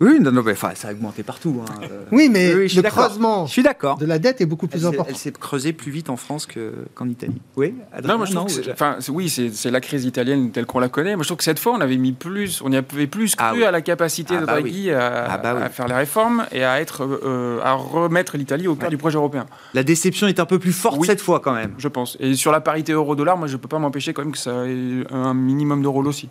[0.00, 1.60] Oui, non, non, enfin, ça a augmenté partout.
[1.66, 1.86] Hein.
[2.12, 5.06] Oui, mais le creusement je suis de la dette est beaucoup plus important.
[5.08, 6.46] Elle s'est creusée plus vite en France
[6.94, 7.40] qu'en Italie.
[7.56, 11.16] Oui, non, moi, je trouve enfin, oui, c'est la crise italienne telle qu'on la connaît.
[11.16, 13.50] Moi, je trouve que cette fois, on avait mis plus, on y avait plus ah
[13.52, 16.46] cru à la capacité ah de bah Draghi à, ah bah à, faire les réformes
[16.52, 19.46] et à, être, euh, à remettre l'Italie au cœur du projet européen.
[19.74, 21.74] La déception est un peu plus forte cette fois, quand même.
[21.78, 22.16] Je pense.
[22.20, 25.04] Et sur la parité euro-dollar, moi, je peux pas m'empêcher quand même que ça ait
[25.10, 26.28] un minimum de rôle aussi.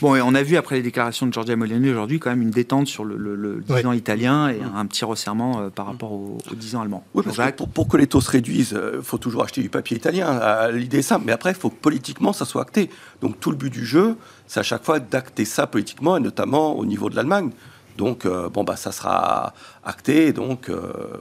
[0.00, 2.50] Bon, et on a vu après les déclarations de Giorgia Meloni aujourd'hui quand même une
[2.50, 6.38] détente sur le, le, 10 ans italien et un petit resserrement euh, par rapport au,
[6.54, 7.04] 10 ans allemand.
[7.12, 9.68] Oui, parce que pour, que les taux se réduisent, il euh, faut toujours acheter du
[9.68, 10.70] papier italien.
[10.72, 11.24] L'idée est simple.
[11.26, 12.88] Mais après, il faut que politiquement, ça soit acté.
[13.20, 16.78] Donc tout le but du jeu, c'est à chaque fois d'acter ça politiquement, et notamment
[16.78, 17.50] au niveau de l'Allemagne.
[17.98, 19.52] Donc, euh, bon, bah, ça sera
[19.84, 20.32] acté.
[20.32, 20.70] Donc,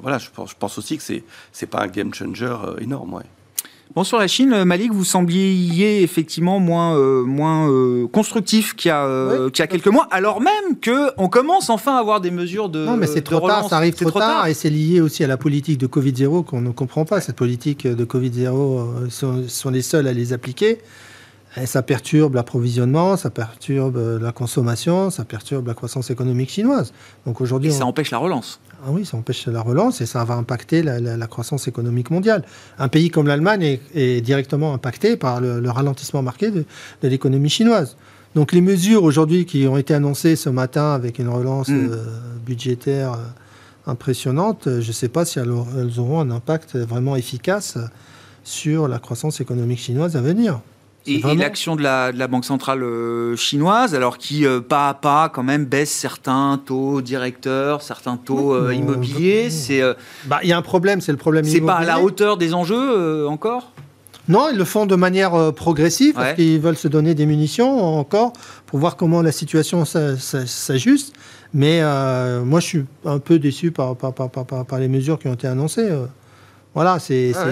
[0.02, 1.24] voilà, je pense, je pense, aussi que c'est
[1.62, 3.16] n'est pas un game changer énorme.
[3.16, 3.24] Ouais.
[3.96, 8.90] Bon, sur la Chine, euh, Malik, vous sembliez effectivement moins, euh, moins euh, constructif qu'il
[8.90, 12.70] y, a, y a quelques mois, alors même qu'on commence enfin à avoir des mesures
[12.70, 12.86] de.
[12.86, 15.38] Non, mais c'est trop tard, ça arrive trop, tard, et c'est lié aussi à la
[15.38, 17.20] politique de Covid-0 qu'on ne comprend pas.
[17.20, 20.80] Cette politique de Covid-0 sont, sont, les seuls à les appliquer.
[21.58, 26.94] Et ça perturbe l'approvisionnement, ça perturbe la consommation, ça perturbe la croissance économique chinoise.
[27.26, 28.60] Donc aujourd'hui, ça empêche la relance.
[28.86, 32.44] Ah oui, ça empêche la relance et ça va impacter la, croissance économique mondiale.
[32.78, 36.66] Un pays comme l'Allemagne est, directement impacté par le, ralentissement marqué de,
[37.04, 37.98] l'économie chinoise.
[38.36, 41.90] Donc les mesures aujourd'hui qui ont été annoncées ce matin avec une relance mm.
[41.92, 42.06] euh,
[42.46, 47.78] budgétaire euh, impressionnante, je ne sais pas si elles, auront un impact vraiment efficace
[48.44, 50.62] sur la croissance économique chinoise à venir.
[51.08, 55.44] Et, l'action de la, Banque centrale euh, chinoise, alors qui euh, pas à pas quand
[55.44, 59.82] même baisse certains taux directeurs, certains taux euh, immobiliers, c'est.
[60.26, 61.46] Bah, il y a un problème, c'est le problème.
[61.46, 63.72] C'est pas à la hauteur des enjeux encore?
[64.28, 68.34] Non, ils le font de manière progressive parce qu'ils veulent se donner des munitions encore
[68.68, 71.16] pour voir comment la situation s'ajuste.
[71.54, 71.82] Mais
[72.44, 75.90] moi, je suis un peu déçu par, par, par, les mesures qui ont été annoncées.
[76.76, 77.32] Voilà, c'est.
[77.36, 77.46] Ah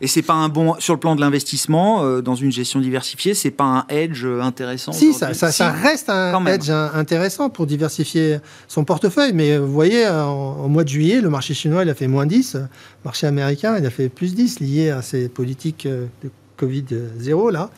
[0.00, 3.34] et c'est pas un bon sur le plan de l'investissement euh, dans une gestion diversifiée,
[3.34, 4.92] c'est pas un edge euh, intéressant.
[4.92, 9.32] Si, ça, ça, reste un edge intéressant pour diversifier son portefeuille.
[9.32, 12.26] Mais euh, vous voyez, en, mois de juillet, le marché chinois il a fait moins
[12.26, 12.68] 10, le
[13.04, 16.86] marché américain il a fait plus 10 lié à ces politiques de Covid
[17.18, 17.70] 0 là.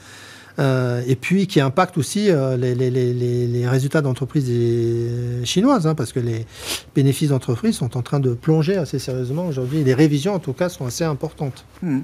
[0.58, 4.50] Et puis qui impacte aussi les, les, résultats d'entreprises
[5.44, 6.46] chinoises, hein, parce que les
[6.94, 9.84] bénéfices d'entreprises sont en train de plonger assez sérieusement aujourd'hui.
[9.84, 11.64] Les révisions, en tout cas, sont assez importantes.
[11.82, 12.00] Hmm.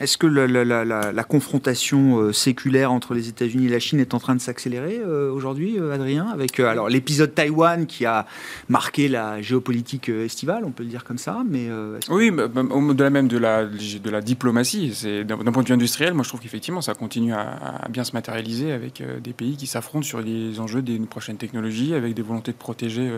[0.00, 4.34] Est-ce que la, confrontation euh, séculaire entre les États-Unis et la Chine est en train
[4.34, 8.26] de s'accélérer euh, aujourd'hui, euh, Adrien Avec alors l'épisode Taïwan qui a
[8.70, 11.68] marqué la géopolitique estivale, on peut le dire comme ça, mais
[12.08, 16.22] oui, au-delà même de la, de la diplomatie, c'est d'un point de vue industriel, moi
[16.22, 20.20] je trouve qu'effectivement ça continue à, bien se matérialiser avec des pays qui s'affrontent sur
[20.20, 23.10] les enjeux des prochaines technologies, avec des volontés de protéger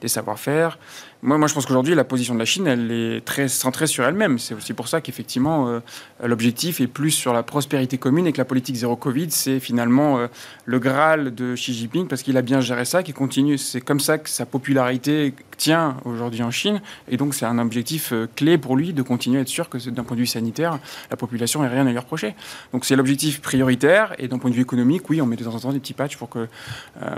[0.00, 0.78] des savoir-faire.
[1.22, 4.04] Moi, moi, je pense qu'aujourd'hui, la position de la Chine, elle est très centrée sur
[4.04, 4.38] elle-même.
[4.38, 5.80] C'est aussi pour ça qu'effectivement,
[6.22, 10.18] l'objectif est plus sur la prospérité commune et que la politique zéro Covid, c'est finalement
[10.18, 10.26] euh,
[10.64, 13.58] le Graal de Xi Jinping parce qu'il a bien géré ça, qui continue.
[13.58, 16.80] C'est comme ça que sa popularité tient aujourd'hui en Chine.
[17.08, 19.78] Et donc, c'est un objectif euh, clé pour lui de continuer à être sûr que
[19.90, 20.78] d'un point de vue sanitaire,
[21.10, 22.34] la population n'ait rien à lui reprocher.
[22.72, 24.14] Donc, c'est l'objectif prioritaire.
[24.18, 25.94] Et d'un point de vue économique, oui, on met de temps en temps des petits
[25.94, 26.48] patchs pour que,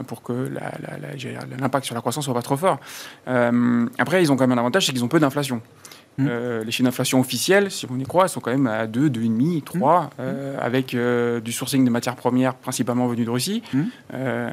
[0.07, 0.51] pour que
[1.61, 2.79] l'impact sur la croissance soit pas trop fort.
[3.27, 5.63] après, ils ont quand même un avantage, c'est qu'ils ont peu d'inflation.
[6.19, 6.27] Mmh.
[6.29, 9.63] Euh, les chiffres d'inflation officiels, si on y croit, sont quand même à 2, 2,5,
[9.63, 10.09] 3, mmh.
[10.19, 13.83] euh, avec euh, du sourcing de matières premières principalement venues de Russie, mmh.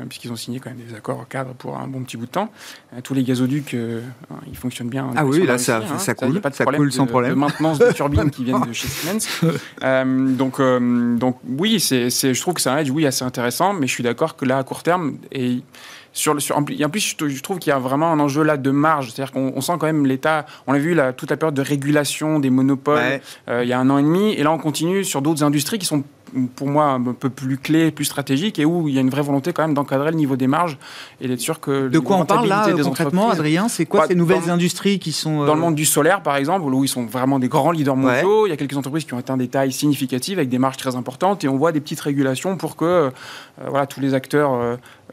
[0.07, 2.51] puisqu'ils ont signé quand même des accords cadres pour un bon petit bout de temps.
[3.03, 3.75] tous les gazoducs,
[4.47, 5.09] ils fonctionnent bien.
[5.15, 7.31] Ah oui, là, ça, ça, coule, ça, pas de ça coule sans problème.
[7.31, 10.37] De maintenance de turbines qui viennent de chez Siemens.
[10.37, 10.61] donc,
[11.19, 14.03] donc, oui, c'est, je trouve que c'est un edge oui, assez intéressant, mais je suis
[14.03, 15.63] d'accord que là, à court terme, et
[16.15, 18.71] sur le, sur, en plus, je, trouve qu'il y a vraiment un enjeu là de
[18.71, 19.11] marge.
[19.11, 20.45] C'est-à-dire qu'on sent quand même l'État.
[20.65, 23.79] On a vu là, toute la période de régulation des monopoles euh, il y a
[23.79, 24.33] un an et demi.
[24.33, 26.03] Et là, on continue sur d'autres industries qui sont
[26.55, 29.21] pour moi un peu plus clé, plus stratégique, et où il y a une vraie
[29.21, 30.77] volonté quand même d'encadrer le niveau des marges
[31.21, 31.87] et d'être sûr que...
[31.87, 33.67] De quoi on parle là concrètement, Adrien?
[33.69, 35.45] C'est quoi bah, ces nouvelles industries qui sont...
[35.45, 38.47] Dans le monde du solaire, par exemple, où ils sont vraiment des grands leaders mondiaux,
[38.47, 40.95] il y a quelques entreprises qui ont atteint des tailles significatives avec des marges très
[40.95, 43.11] importantes, et on voit des petites régulations pour que
[43.67, 44.53] voilà, tous les acteurs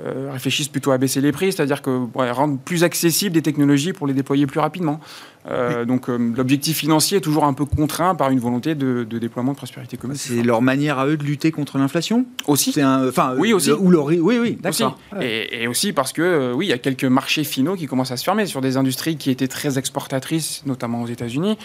[0.04, 4.06] euh, réfléchissent plutôt à baisser les prix, c'est-à-dire que rendre plus accessibles des technologies pour
[4.06, 5.00] les déployer plus rapidement.
[5.50, 9.52] Euh, donc euh, l'objectif financier est toujours un peu contraint par une volonté de, déploiement
[9.52, 10.16] de prospérité commune.
[10.16, 12.26] C'est leur manière à eux de lutter contre l'inflation?
[12.46, 12.70] Aussi.
[12.80, 13.72] enfin, oui, aussi.
[13.72, 14.98] ou leur, oui, oui, d'accord.
[15.20, 18.24] Et, aussi parce que, oui, il y a quelques marchés finaux qui commencent à se
[18.24, 21.56] fermer sur des industries qui étaient très exportatrices, notamment aux États-Unis.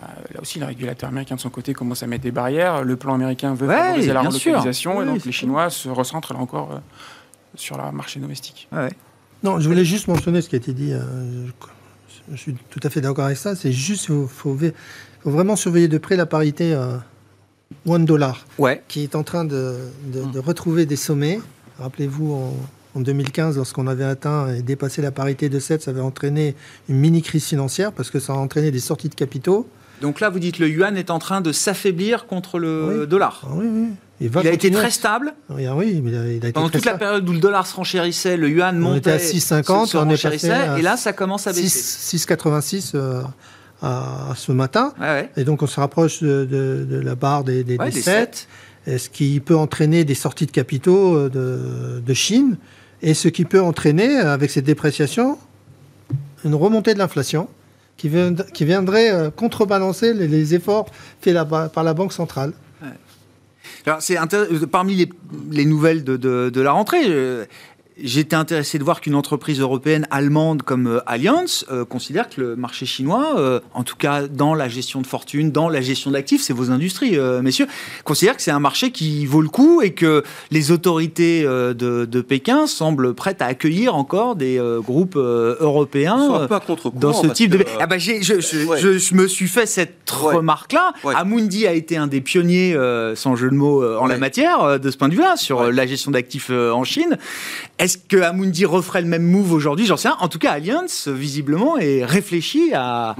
[0.00, 2.82] Bah, là aussi, le régulateur américain de son côté commence à mettre des barrières.
[2.82, 6.80] Le plan américain veut favoriser la relocalisation, et donc les Chinois se recentrent là encore
[7.54, 8.68] sur le marché domestique.
[9.42, 10.92] Non, je voulais juste mentionner ce qui a été dit.
[10.92, 11.48] Euh,
[12.32, 13.54] je, suis tout à fait d'accord avec ça.
[13.54, 14.56] C'est juste qu'il faut,
[15.24, 16.96] vraiment surveiller de près la parité euh,
[17.86, 18.82] one dollar, ouais.
[18.88, 19.76] qui est en train de,
[20.06, 21.40] de, retrouver des sommets.
[21.78, 22.56] Rappelez-vous, en,
[22.94, 26.54] en, 2015, lorsqu'on avait atteint et dépassé la parité de 7, ça avait entraîné
[26.88, 29.68] une mini crise financière parce que ça a entraîné des sorties de capitaux.
[30.00, 33.42] Donc là, vous dites le yuan est en train de s'affaiblir contre le dollar.
[33.44, 33.88] Ah oui, oui.
[34.22, 35.34] Il, a été très stable.
[35.50, 37.40] Oui, ah oui mais il a, il a été Pendant toute la période où le
[37.40, 39.10] dollar se renchérissait, le yuan montait.
[39.10, 42.16] On était à 6,50, on est passé à et là ça commence à baisser.
[42.16, 43.22] 6,86 euh,
[43.82, 44.92] à, ce matin.
[45.36, 48.48] Et donc on se rapproche de, la barre des, des, 7,
[48.86, 52.56] ce qui peut entraîner des sorties de capitaux euh, de, de Chine,
[53.02, 55.36] et ce qui peut entraîner, avec cette dépréciation,
[56.44, 57.48] une remontée de l'inflation
[57.96, 58.10] qui,
[58.52, 60.86] qui, viendrait euh, contrebalancer les, efforts
[61.20, 61.36] faits
[61.72, 62.52] par la Banque centrale.
[63.86, 64.16] Alors, c'est
[64.70, 65.08] parmi les,
[65.50, 67.04] les nouvelles de, la rentrée.
[67.06, 67.44] Euh,
[68.00, 72.56] J'étais intéressé de voir qu'une entreprise européenne allemande comme euh, Allianz euh, considère que le
[72.56, 76.42] marché chinois, euh, en tout cas dans la gestion de fortune, dans la gestion d'actifs,
[76.42, 77.66] c'est vos industries, messieurs,
[78.04, 82.20] considère que c'est un marché qui vaut le coup et que les autorités de, de,
[82.20, 86.48] Pékin semblent prêtes à accueillir encore des groupes européens
[86.94, 87.64] dans ce type de.
[87.80, 90.92] Ah bah je, je, je, me suis fait cette remarque-là.
[91.14, 92.76] Amundi a été un des pionniers,
[93.14, 96.10] sans jeu de mots, en la matière, de ce point de vue-là, sur la gestion
[96.10, 97.18] d'actifs en Chine.
[97.82, 99.86] Est-ce que Amundi referait le même move aujourd'hui?
[99.86, 100.16] J'en sais rien.
[100.20, 103.16] En tout cas, Allianz, visiblement, est réfléchi à,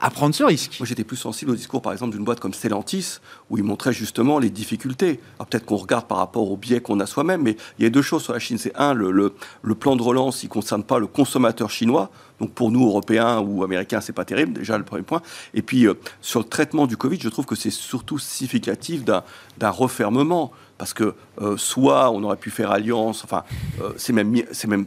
[0.00, 0.78] à prendre ce risque.
[0.80, 3.18] Moi, j'étais plus sensible au discours, par exemple, d'une boîte comme Stellantis,
[3.50, 5.20] où il montrait justement les difficultés.
[5.38, 7.90] Alors, peut-être qu'on regarde par rapport au biais qu'on a soi-même, mais il y a
[7.90, 8.58] deux choses sur la Chine.
[8.58, 12.10] C'est un, le, le, plan de relance, il ne concerne pas le consommateur chinois.
[12.40, 15.22] Donc pour nous, Européens ou Américains, c'est pas terrible, déjà le premier point.
[15.54, 19.70] Et puis euh, sur le traitement du Covid, je trouve que c'est surtout significatif d'un
[19.70, 20.50] refermement
[20.80, 23.44] parce que euh, soit on aurait pu faire alliance, enfin,
[23.82, 24.32] euh, c'est même,
[24.66, 24.86] même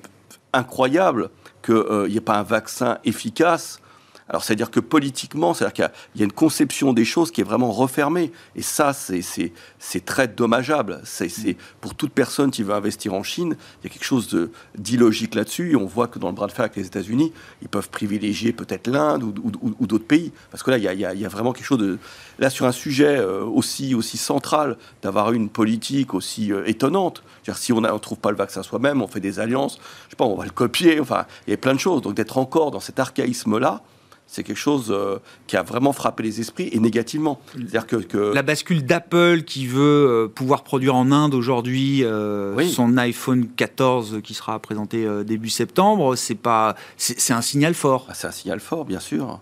[0.51, 1.29] incroyable
[1.63, 3.79] qu'il n'y ait pas un vaccin efficace
[4.33, 7.71] alors, c'est-à-dire que politiquement, c'est-à-dire qu'il y, a une conception des choses qui est vraiment
[7.71, 8.31] refermée.
[8.55, 11.01] Et ça, c'est très dommageable.
[11.03, 15.35] C'est pour toute personne qui veut investir en Chine, il y a quelque chose d'illogique
[15.35, 15.75] là-dessus.
[15.75, 17.31] On voit que dans le bras de fer avec les États-Unis,
[17.61, 20.31] ils peuvent privilégier peut-être l'Inde ou, d'autres pays.
[20.49, 21.99] Parce que là, il y, a, vraiment quelque chose de.
[22.39, 27.21] Là, sur un sujet euh, aussi, aussi central, d'avoir une politique aussi euh, étonnante.
[27.53, 30.25] si on ne trouve pas le vaccin soi-même, on fait des alliances, je sais pas,
[30.25, 30.99] on va le copier.
[30.99, 32.01] Enfin, il y a plein de choses.
[32.01, 33.83] Donc, d'être encore dans cet archaïsme-là,
[34.27, 37.39] c'est quelque chose euh, qui a vraiment frappé les esprits et négativement.
[37.53, 42.97] C'est-à-dire que, la bascule d'Apple qui veut euh, pouvoir produire en Inde aujourd'hui euh, son
[42.97, 48.07] iPhone 14 qui sera présenté début septembre, c'est pas, c'est un signal fort.
[48.09, 49.39] Ah, c'est un signal fort, bien sûr.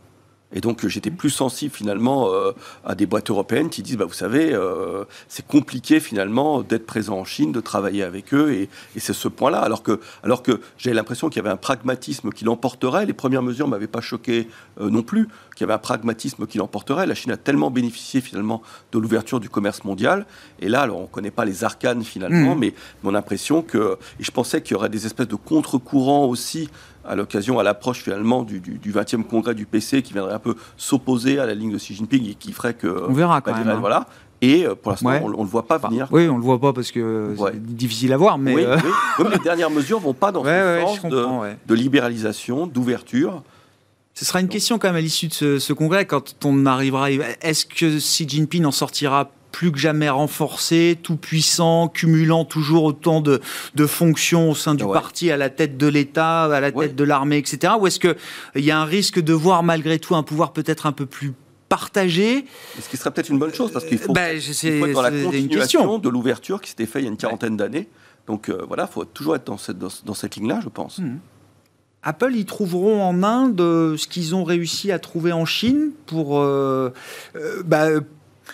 [0.54, 2.52] Et donc j'étais plus sensible finalement euh,
[2.86, 7.18] à des boîtes européennes qui disent, bah, vous savez, euh, c'est compliqué finalement d'être présent
[7.18, 9.60] en Chine, de travailler avec eux, et, c'est ce point-là.
[9.60, 13.06] Alors que, alors que j'avais l'impression qu'il y avait un pragmatisme qui l'emporterait.
[13.06, 14.48] Les premières mesures ne m'avaient pas choqué
[14.80, 17.08] euh, non plus, qu'il y avait un pragmatisme qui l'emporterait.
[17.08, 20.26] La Chine a tellement bénéficié finalement de l'ouverture du commerce mondial.
[20.60, 22.60] Et là, alors on ne connaît pas les arcanes finalement, mmh.
[22.60, 22.74] mais
[23.04, 26.70] mon impression que, et je pensais qu'il y aurait des espèces de contre-courants aussi
[27.06, 30.56] à l'occasion, à l'approche finalement du, du, 20e congrès du PC qui viendrait un peu
[30.78, 33.06] s'opposer à la ligne de Xi Jinping et qui ferait que.
[33.08, 33.68] On verra quand même.
[33.68, 33.80] Hein.
[33.80, 34.08] Voilà.
[34.42, 36.08] Et euh, pour l'instant, on ne le voit pas venir.
[36.12, 38.38] Oui, on ne le voit pas parce que c'est difficile à voir.
[38.38, 38.78] Mais oui, euh,
[39.32, 43.44] les dernières mesures ne vont pas dans ce sens de, libéralisation, d'ouverture.
[44.14, 47.12] Ce sera une question quand même à l'issue de ce, ce, congrès, quand on arrivera.
[47.12, 53.22] Est-ce que Xi Jinping en sortira plus que jamais renforcé, tout puissant, cumulant toujours autant
[53.22, 53.40] de,
[53.86, 57.38] fonctions au sein du parti, à la tête de l'État, à la tête de l'armée,
[57.38, 57.74] etc.
[57.80, 58.16] Ou est-ce qu'il
[58.56, 61.34] y a un risque de voir malgré tout un pouvoir peut-être un peu plus
[61.70, 62.46] partagé?
[62.80, 65.98] Ce qui serait peut-être une bonne chose, parce qu'il faut, ben, être dans la continuation
[66.00, 67.90] de l'ouverture qui s'était faite il y a une quarantaine d'années.
[68.28, 71.00] Donc euh, voilà, il faut toujours être dans cette, dans, cette ligne-là, je pense.
[71.00, 71.18] Mmh.
[72.04, 73.58] Apple, ils trouveront en Inde
[73.98, 76.92] ce qu'ils ont réussi à trouver en Chine pour, euh,
[77.36, 77.90] euh, bah,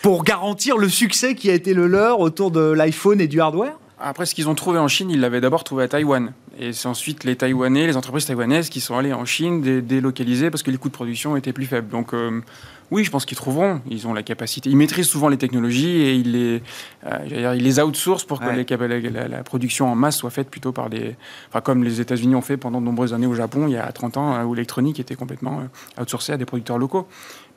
[0.02, 3.78] Pour garantir le succès qui a été le leur autour de l'iPhone et du hardware
[4.00, 6.32] après, ce qu'ils ont trouvé en Chine, ils l'avaient d'abord trouvé à Taïwan.
[6.60, 10.62] Et c'est ensuite les Taïwanais, les entreprises taïwanaises qui sont allées en Chine délocaliser parce
[10.62, 11.96] que les coûts de production étaient plus faibles.
[12.14, 12.42] Euh,
[12.90, 13.82] oui, je pense qu'ils trouveront.
[13.90, 14.70] Ils ont la capacité.
[14.70, 16.62] Ils maîtrisent souvent les technologies et ils les,
[17.06, 21.16] euh, ils les outsourcent pour que la, production en masse soit faite plutôt par des.
[21.50, 23.92] Enfin, comme les États-Unis ont fait pendant de nombreuses années au Japon, il y a
[23.92, 27.08] 30 ans, où l'électronique était complètement euh, outsourcée à des producteurs locaux.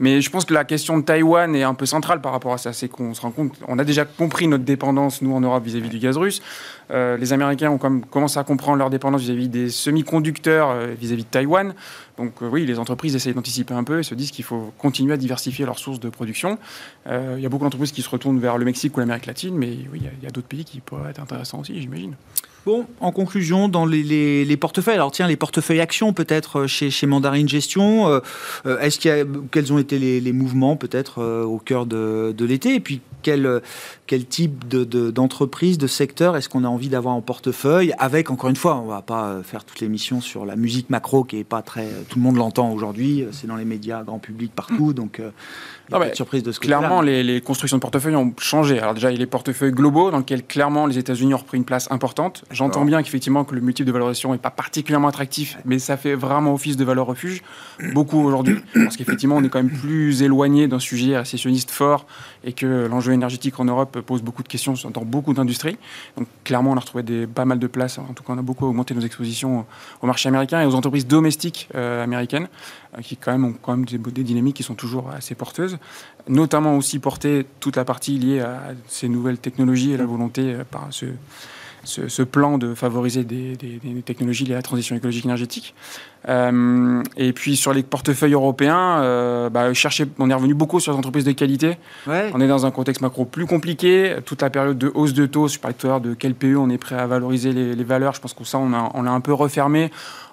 [0.01, 2.59] Mais je pense que la question de Taïwan est un peu centrale par rapport à
[2.59, 2.73] ça.
[2.73, 5.91] C'est qu'on se rend compte, on a déjà compris notre dépendance, nous, en Europe, vis-à-vis
[5.91, 6.43] du gaz russe.
[6.91, 11.29] Euh, les Américains ont comme commencé à comprendre leur dépendance vis-à-vis des semi-conducteurs, vis-à-vis de
[11.29, 11.75] Taïwan.
[12.21, 15.17] Donc oui, les entreprises essayent d'anticiper un peu et se disent qu'il faut continuer à
[15.17, 16.59] diversifier leurs sources de production.
[17.07, 19.57] Euh, il y a beaucoup d'entreprises qui se retournent vers le Mexique ou l'Amérique latine,
[19.57, 22.17] mais oui, il y a, d'autres pays qui pourraient être intéressants aussi, j'imagine.
[22.67, 27.07] Bon, en conclusion, dans les, portefeuilles, alors tiens, les portefeuilles actions peut-être euh, chez, chez
[27.07, 31.87] Mandarin Gestion, euh, est-ce qu'il y a, quels ont été les, mouvements peut-être au cœur
[31.87, 32.75] de, de l'été?
[32.75, 33.61] Et puis quel,
[34.07, 37.93] quel type d'entreprise, de, de, secteur est-ce qu'on a envie d'avoir en portefeuille?
[37.99, 41.25] Avec, encore une fois, on ne va pas faire toute l'émission sur la musique macro
[41.25, 41.87] qui est pas très.
[42.09, 44.93] Tout le monde l'entend aujourd'hui, c'est dans les médias, grand public, partout.
[44.93, 45.21] Donc,
[45.91, 48.79] non, mais surprise de ce Clairement, les, les, constructions de portefeuilles ont changé.
[48.79, 51.59] Alors déjà, il y a les portefeuilles globaux dans lesquels clairement les États-Unis ont repris
[51.59, 52.45] une place importante.
[52.51, 56.15] J'entends bien qu'effectivement que le multiple de valorisation n'est pas particulièrement attractif, mais ça fait
[56.15, 57.43] vraiment office de valeur refuge
[57.95, 62.07] beaucoup aujourd'hui, parce qu'effectivement on est quand même plus éloigné d'un sujet récessionniste fort
[62.43, 65.79] et que l'enjeu énergétique en Europe pose beaucoup de questions dans beaucoup d'industries.
[66.17, 67.99] Donc clairement, on a retrouvé des, pas mal de places.
[67.99, 69.65] En tout cas, on a beaucoup augmenté nos expositions
[70.03, 72.49] au marché américain et aux entreprises domestiques euh, américaines,
[72.99, 75.79] euh, qui quand même ont quand même des, des dynamiques qui sont toujours assez porteuses
[76.29, 80.65] notamment aussi porter toute la partie liée à ces nouvelles technologies et la volonté euh,
[80.71, 81.07] par ce,
[81.85, 83.57] ce, plan de favoriser des,
[84.05, 85.75] technologies liées à la transition écologique énergétique.
[86.29, 90.93] Euh, et puis sur les portefeuilles européens, euh, bah, chercher, on est revenu beaucoup sur
[90.93, 91.79] les entreprises de qualité.
[92.07, 94.17] On est dans un contexte macro plus compliqué.
[94.25, 96.57] Toute la période de hausse de taux, je parlais tout à l'heure de quel PE
[96.57, 98.15] on est prêt à valoriser les, valeurs.
[98.15, 99.91] Je pense que ça, on l'a on a un peu refermé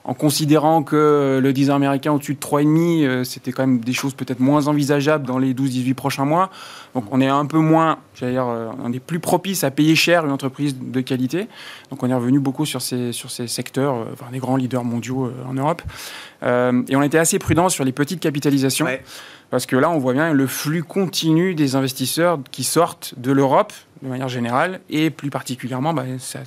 [0.07, 4.13] en considérant que le 10 américain au-dessus de 3,5, euh, c'était quand même des choses
[4.13, 6.49] peut-être moins envisageables dans les 12-18 prochains mois.
[6.95, 9.95] Donc on est un peu moins, j'allais dire, euh, on est plus propice à payer
[9.95, 11.49] cher une entreprise de qualité.
[11.91, 14.85] Donc on est revenu beaucoup sur ces, sur ces secteurs, euh, enfin, des grands leaders
[14.85, 15.76] mondiaux en Europe.
[16.43, 18.88] Et on était assez prudent sur les petites capitalisations.
[19.49, 23.73] Parce que là, on voit bien le flux continu des investisseurs qui sortent de l'Europe
[24.02, 26.39] de manière générale, et plus particulièrement, bah, ça,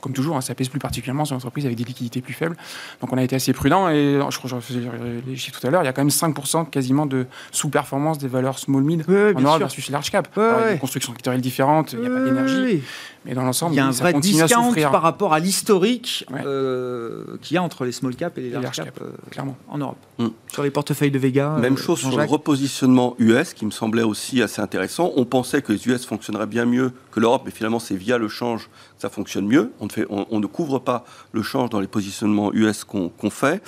[0.00, 2.56] comme toujours, hein, ça pèse plus particulièrement sur l'entreprise avec des liquidités plus faibles.
[3.00, 4.80] Donc on a été assez prudent, et je crois que je
[5.26, 8.28] les chiffres tout à l'heure, il y a quand même 5% quasiment de sous-performance des
[8.28, 10.28] valeurs small-mid en Europe versus large cap.
[10.36, 12.82] il y a des constructions sectorielles différentes, il n'y a pas d'énergie,
[13.26, 17.56] mais dans l'ensemble, il y a un vrai discount par rapport à l'historique euh, qu'il
[17.56, 19.98] y a entre les small cap et les large, cap, euh, clairement, en Europe.
[20.18, 20.28] Mm.
[20.52, 21.56] Sur les portefeuilles de Vega.
[21.58, 25.12] Même euh, chose sur le repositionnement US, qui me semblait aussi assez intéressant.
[25.16, 28.28] On pensait que les US fonctionneraient bien mieux que l'Europe, mais finalement, c'est via le
[28.28, 29.72] change que ça fonctionne mieux.
[29.80, 33.62] On ne, fait, on, ne couvre pas le change dans les positionnements US qu'on fait.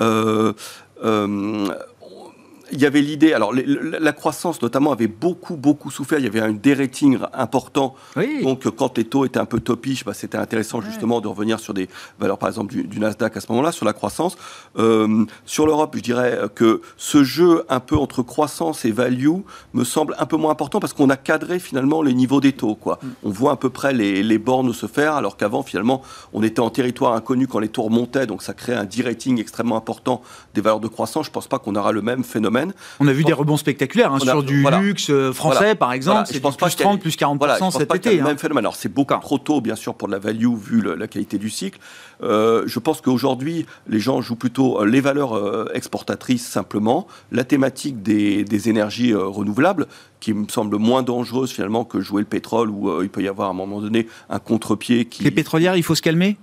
[0.00, 0.52] Euh,
[1.04, 1.68] euh,
[2.74, 6.18] il y avait l'idée, alors la croissance notamment avait beaucoup, beaucoup souffert.
[6.18, 7.94] Il y avait un dérating important.
[8.42, 11.72] Donc quand les taux étaient un peu topiches, bah, c'était intéressant justement de revenir sur
[11.72, 14.36] des valeurs, par exemple, du, Nasdaq à ce moment-là, sur la croissance.
[14.76, 19.28] Euh, sur l'Europe, je dirais que ce jeu un peu entre croissance et value
[19.72, 22.74] me semble un peu moins important parce qu'on a cadré finalement les niveaux des taux.
[22.74, 22.98] Quoi.
[23.02, 23.08] Mm.
[23.24, 26.02] On voit à peu près les, les bornes se faire, alors qu'avant, finalement,
[26.32, 29.76] on était en territoire inconnu quand les taux remontaient, donc ça crée un dérating extrêmement
[29.76, 30.22] important
[30.54, 31.26] des valeurs de croissance.
[31.26, 32.63] Je ne pense pas qu'on aura le même phénomène.
[33.00, 36.28] On a vu des rebonds spectaculaires hein, sur du luxe euh, français, par exemple.
[36.30, 38.16] C'est plus 30, plus 40% cet été.
[38.16, 38.24] le hein.
[38.24, 38.64] même phénomène.
[38.64, 41.50] Alors, c'est beaucoup trop tôt, bien sûr, pour de la value, vu la qualité du
[41.50, 41.78] cycle.
[42.22, 48.02] Euh, je pense qu'aujourd'hui, les gens jouent plutôt euh, les valeurs exportatrices simplement, la thématique
[48.02, 49.86] des, des énergies renouvelables,
[50.20, 53.48] qui me semble moins dangereuse finalement que jouer le pétrole, où il peut y avoir
[53.48, 55.24] à un moment donné un contre-pied qui...
[55.24, 56.38] Les pétrolières, il faut se calmer?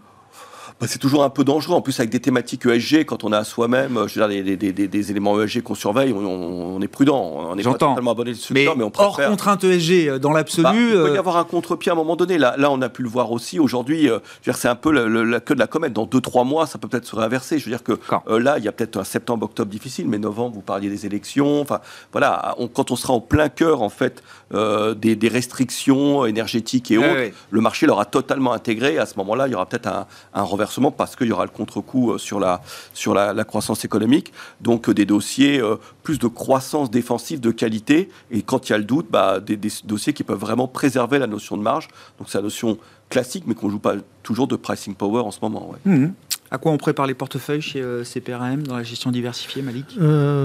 [0.82, 1.75] Bah, c'est toujours un peu dangereux.
[1.75, 5.39] En plus, avec des thématiques ESG, quand on a soi-même je veux dire, des, éléments
[5.39, 7.49] ESG qu'on surveille, on, est prudent.
[7.51, 9.25] On n'est pas totalement abonné ce mais, mais on préfère...
[9.25, 10.63] Hors contrainte ESG, euh, dans l'absolu.
[10.63, 12.39] Bah, il peut y euh, avoir un contre-pied à un moment donné.
[12.39, 13.59] Là, là, on a pu le voir aussi.
[13.59, 15.93] Aujourd'hui, euh, c'est un peu la queue de la comète.
[15.93, 17.59] Dans 2-3 mois, ça peut peut-être se réinverser.
[17.59, 20.61] Je veux dire que là, il y a peut-être un septembre-octobre difficile, mais novembre, vous
[20.61, 21.61] parliez des élections.
[21.61, 21.79] Enfin,
[22.11, 27.62] voilà, quand on sera en plein cœur, en fait, des, restrictions énergétiques et autres, le
[27.62, 28.97] marché l'aura totalement intégré.
[28.97, 31.52] À ce moment-là, il y aura peut-être un, un renversement parce qu'il y aura le
[31.52, 32.62] contre-coup euh, sur, la,
[32.93, 34.32] sur la, croissance économique.
[34.62, 38.76] Donc euh, des dossiers euh, plus de croissance défensive de qualité et quand il y
[38.76, 41.88] a le doute, bah, des, dossiers qui peuvent vraiment préserver la notion de marge.
[42.20, 42.78] Donc c'est la notion
[43.10, 45.74] classique mais qu'on ne joue pas toujours de pricing power en ce moment.
[45.86, 46.08] Mmh.
[46.54, 49.97] À quoi on prépare les portefeuilles chez CPRM dans la gestion diversifiée, Malik?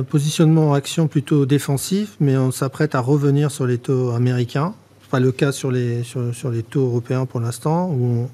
[0.08, 4.72] Positionnement en action plutôt défensif, mais on s'apprête à revenir sur les taux américains.
[5.10, 6.02] Pas le cas sur les,
[6.68, 8.28] taux européens pour l'instant, où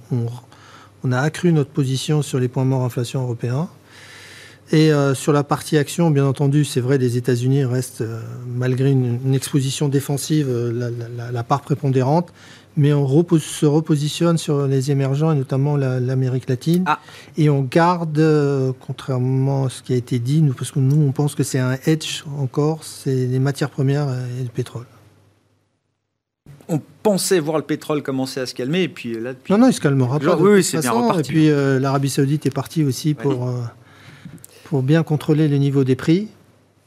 [1.02, 3.68] on, a accru notre position sur les points morts inflation européens.
[4.70, 8.90] Et euh, sur la partie action, bien entendu, c'est vrai, les États-Unis restent, euh, malgré
[8.90, 10.90] une, exposition défensive, euh,
[11.30, 12.32] la, part prépondérante.
[12.76, 13.06] Mais on
[13.38, 16.84] se repositionne sur les émergents, et notamment l'Amérique latine.
[16.86, 17.00] Ah.
[17.36, 18.22] Et on garde,
[18.80, 21.58] contrairement à ce qui a été dit, nous, parce que nous, on pense que c'est
[21.58, 24.86] un hedge encore, c'est les matières premières et le pétrole
[26.68, 29.74] on pensait voir le pétrole commencer à se calmer, et puis là, Non, non, il
[29.74, 30.36] se calmera pas.
[30.36, 31.20] Oui, c'est bien reparti.
[31.20, 33.52] Et puis l'Arabie Saoudite est partie aussi pour
[34.72, 36.28] pour bien contrôler le niveau des prix.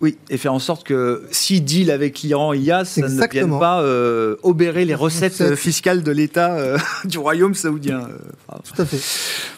[0.01, 3.27] Oui, et faire en sorte que si deal avec l'Iran il y a, ça ne
[3.31, 8.01] vienne pas euh, obérer les recettes fiscales de l'État euh, du royaume saoudien.
[8.01, 8.99] Euh, Tout à fait.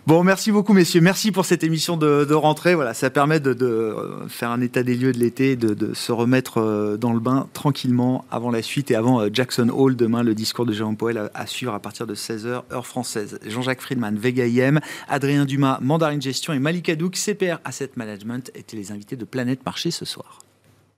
[0.06, 1.02] Bon, merci beaucoup messieurs.
[1.02, 2.76] Merci pour cette émission de, rentrée.
[2.76, 3.96] Voilà, ça permet de,
[4.28, 8.52] faire un état des lieux de l'été, de, se remettre dans le bain tranquillement avant
[8.52, 11.80] la suite et avant Jackson Hall demain, le discours de Jérôme Powell à, suivre à
[11.80, 13.40] partir de 16h heure française.
[13.48, 18.78] Jean-Jacques Friedman, Vega IM, Adrien Dumas, Mandarin Gestion et Malik Hadouk, CPR Asset Management étaient
[18.78, 20.27] les invités de Planète Marché ce soir.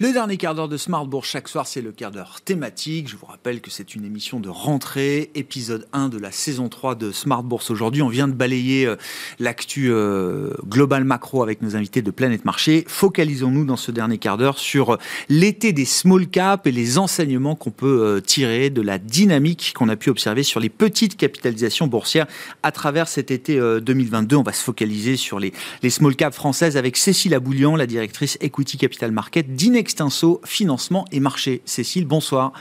[0.00, 3.08] Le dernier quart d'heure de Smartbourg chaque soir, c'est le quart d'heure thématique.
[3.08, 6.94] Je vous rappelle que c'est une émission de rentrée, épisode 1 de la saison 3
[6.94, 7.72] de Smart Bourse.
[7.72, 8.94] Aujourd'hui, on vient de balayer euh,
[9.40, 12.84] l'actu euh, global macro avec nos invités de Planète Marché.
[12.86, 17.56] Focalisons-nous dans ce dernier quart d'heure sur euh, l'été des small caps et les enseignements
[17.56, 22.28] qu'on peut tirer de la dynamique qu'on a pu observer sur les petites capitalisations boursières
[22.62, 24.36] à travers cet été 2022.
[24.36, 28.38] On va se focaliser sur les, les small caps françaises avec Cécile Aboulian, la directrice
[28.40, 31.62] Equity Capital Market d'Inex Extinso Financement et Marché.
[31.64, 32.52] Cécile, bonsoir.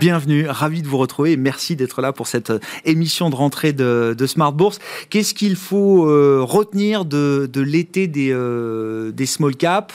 [0.00, 3.72] Bienvenue, ravi de vous retrouver et merci d'être là pour cette euh, émission de rentrée
[3.72, 4.80] de, Smart Bourse.
[5.08, 9.94] Qu'est-ce qu'il faut euh, retenir de, l'été des, euh, des small caps,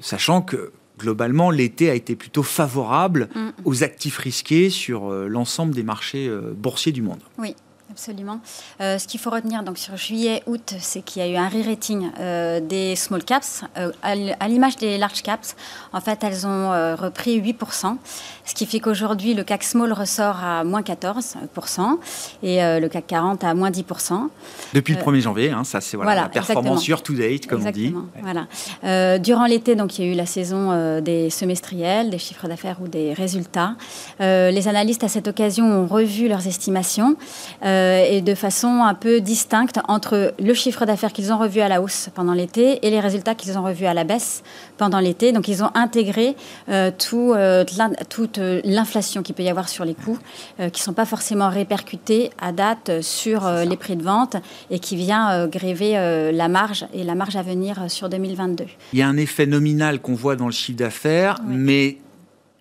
[0.00, 3.48] sachant que globalement, l'été a été plutôt favorable mm.
[3.64, 7.20] aux actifs risqués sur l'ensemble des marchés boursiers du monde?
[7.38, 7.54] Oui,
[7.94, 8.40] Absolument.
[8.80, 12.10] Euh, ce qu'il faut retenir donc sur juillet-août, c'est qu'il y a eu un re-rating
[12.18, 13.62] euh, des small caps.
[13.78, 15.54] Euh, à l'image des large caps,
[15.92, 17.96] en fait, elles ont repris 8%,
[18.44, 21.98] ce qui fait qu'aujourd'hui, le CAC Small ressort à moins 14%
[22.42, 24.28] et le CAC 40 à moins 10%.
[24.72, 27.70] Depuis le 1er janvier, hein, ça c'est voilà, la performance year to date, comme on
[27.70, 27.94] dit.
[28.22, 29.18] Voilà.
[29.18, 32.88] durant l'été, donc, il y a eu la saison des semestriels, des chiffres d'affaires ou
[32.88, 33.76] des résultats.
[34.18, 37.16] les analystes, à cette occasion, ont revu leurs estimations.
[37.64, 41.68] Euh, et de façon un peu distincte entre le chiffre d'affaires qu'ils ont revu à
[41.68, 44.42] la hausse pendant l'été et les résultats qu'ils ont revus à la baisse
[44.76, 45.32] pendant l'été.
[45.32, 46.36] Donc ils ont intégré
[46.68, 47.64] euh, tout, euh,
[48.08, 50.18] toute l'inflation qu'il peut y avoir sur les coûts,
[50.58, 54.36] qui ne sont pas forcément répercutés à date sur les prix de vente
[54.70, 55.92] et qui vient gréver
[56.32, 58.64] la marge et la marge à venir sur 2022.
[58.92, 61.98] Il y a un effet nominal qu'on voit dans le chiffre d'affaires, mais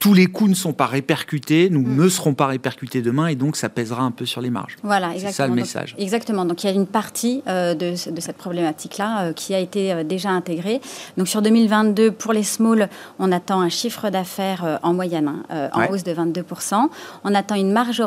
[0.03, 1.95] tous les coûts ne sont pas répercutés, nous mm.
[1.95, 4.75] ne serons pas répercutés demain, et donc ça pèsera un peu sur les marges.
[4.83, 5.31] Voilà, exactement.
[5.31, 5.95] C'est ça le message.
[5.97, 6.43] exactement.
[6.43, 10.03] Donc il y a une partie euh, de, cette problématique-là euh, qui a été euh,
[10.03, 10.81] déjà intégrée.
[11.15, 15.85] Donc sur 2022, pour les small, on attend un chiffre d'affaires en moyenne hein, en
[15.85, 16.89] hausse de 22%.
[17.23, 18.03] On attend une marge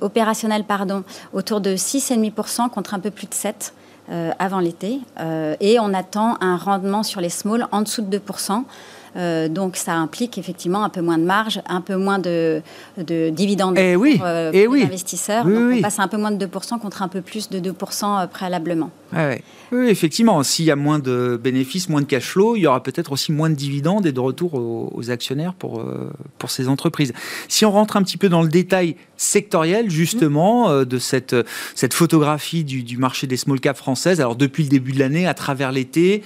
[0.00, 4.32] opérationnelle pardon, autour de 6,5% contre un peu plus de 7%.
[4.40, 4.98] avant l'été.
[5.60, 8.64] et on attend un rendement sur les small en dessous de 2%.
[9.16, 12.62] Euh, donc ça implique effectivement un peu moins de marge, un peu moins de,
[12.96, 14.82] dividendes et eh pour, oui, euh, et eh oui.
[14.84, 15.44] investisseurs.
[15.44, 17.72] donc on passe à un peu moins de 2% contre un peu plus de 2%
[18.22, 18.90] euh, préalablement.
[19.72, 22.80] Oui, effectivement, s'il y a moins de bénéfices, moins de cash flow, il y aura
[22.80, 25.84] peut-être aussi moins de dividendes et de retour aux, actionnaires pour,
[26.38, 27.12] pour ces entreprises.
[27.48, 31.34] Si on rentre un petit peu dans le détail sectoriel, justement, de cette,
[31.74, 35.26] cette photographie du, du marché des small caps françaises, alors depuis le début de l'année,
[35.26, 36.22] à travers l'été,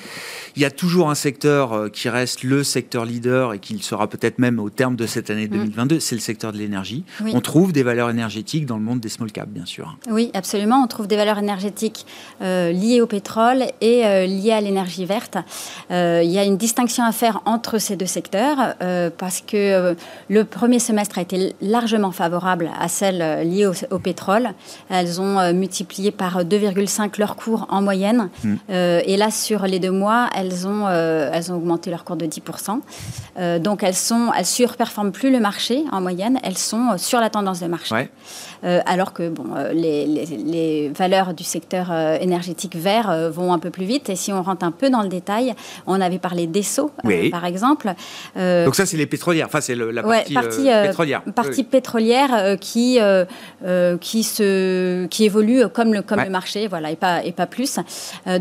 [0.57, 2.74] il y a toujours un secteur qui reste le secteur
[3.05, 6.01] leader et qu'il sera peut-être même au terme de cette année 2022, mm.
[6.01, 7.05] c'est le secteur de l'énergie.
[7.33, 9.97] On trouve des valeurs énergétiques dans le monde des small caps, bien sûr.
[10.11, 10.83] Oui, absolument.
[10.83, 12.07] On trouve des valeurs énergétiques
[12.43, 15.39] euh, liées au pétrole et euh, liées à l'énergie verte.
[15.91, 18.75] Euh, il y a une distinction à faire entre ces deux secteurs
[19.19, 19.97] parce que
[20.29, 24.51] le premier semestre a été largement favorable à celles liées au, pétrole.
[24.89, 28.29] Elles ont multiplié par 2,5 leur cours en moyenne.
[28.43, 28.55] Mm.
[28.69, 32.64] et là, sur les deux mois, elles ont, elles ont augmenté leur cours de 10%.
[33.39, 37.31] Euh, donc elles sont, elles surperforment plus le marché en moyenne, elles sont sur la
[37.31, 37.95] tendance de marché.
[38.65, 43.85] Euh, alors que bon, euh, les, valeurs du secteur énergétique vert vont un peu plus
[43.85, 44.09] vite.
[44.09, 45.55] Et si on rentre un peu dans le détail,
[45.87, 46.91] on avait parlé d'ESSO,
[47.31, 47.93] par exemple.
[48.37, 49.47] donc ça, c'est les pétrolières.
[49.47, 51.23] Enfin, c'est la partie, pétrolière.
[51.35, 52.99] Partie pétrolière qui
[54.01, 57.79] qui se qui évolue comme le comme le marché, voilà, et pas et pas plus.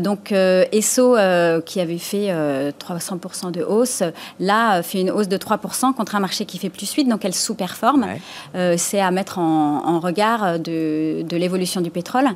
[0.00, 1.16] donc ESSO
[1.64, 2.32] qui avait fait
[2.78, 4.02] 300% de hausse,
[4.40, 7.34] là fait une hausse de 3% contre un marché qui fait plus 8, donc elle
[7.34, 8.06] sous-performe.
[8.54, 12.28] Euh, c'est à mettre en, regard de, l'évolution du pétrole,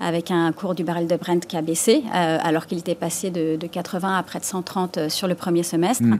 [0.00, 3.30] avec un cours du baril de Brent qui a baissé, euh, alors qu'il était passé
[3.30, 6.18] de, 80 à près de 130 euh, sur le premier semestre, mm.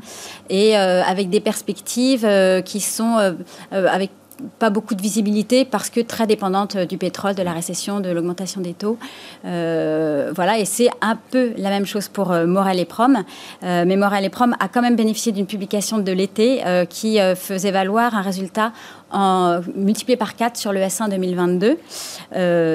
[0.50, 2.28] et avec des perspectives
[2.64, 3.34] qui sont
[3.70, 4.10] avec
[4.58, 8.60] pas beaucoup de visibilité parce que très dépendante du pétrole, de la récession, de l'augmentation
[8.60, 8.98] des taux.
[9.44, 13.24] Euh, voilà, et c'est un peu la même chose pour euh, Morel et Prom.
[13.62, 17.70] Euh, mais Morel et Prom a quand même bénéficié d'une publication de l'été qui faisait
[17.70, 18.72] valoir un résultat
[19.74, 21.78] multiplié par 4 sur le S1 2022.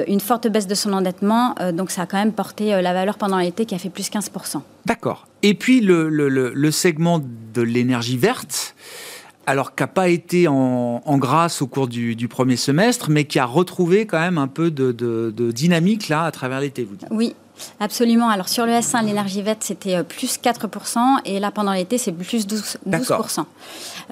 [0.08, 3.38] une forte baisse de son endettement, donc ça a quand même porté la valeur pendant
[3.38, 4.60] l'été qui a fait plus 15%.
[4.86, 5.26] D'accord.
[5.42, 7.20] Et puis le segment
[7.54, 8.74] de l'énergie verte
[9.50, 13.44] alors qui n'a pas été en, grâce au cours du, premier semestre, mais qui a
[13.44, 17.08] retrouvé quand même un peu de, de dynamique là à travers l'été, vous dites.
[17.10, 17.34] Oui,
[17.78, 18.28] Absolument.
[18.28, 22.12] Alors sur le S1, l'énergie verte, c'était euh, plus 4%, et là, pendant l'été, c'est
[22.12, 22.76] plus 12%.
[22.88, 23.44] 12%.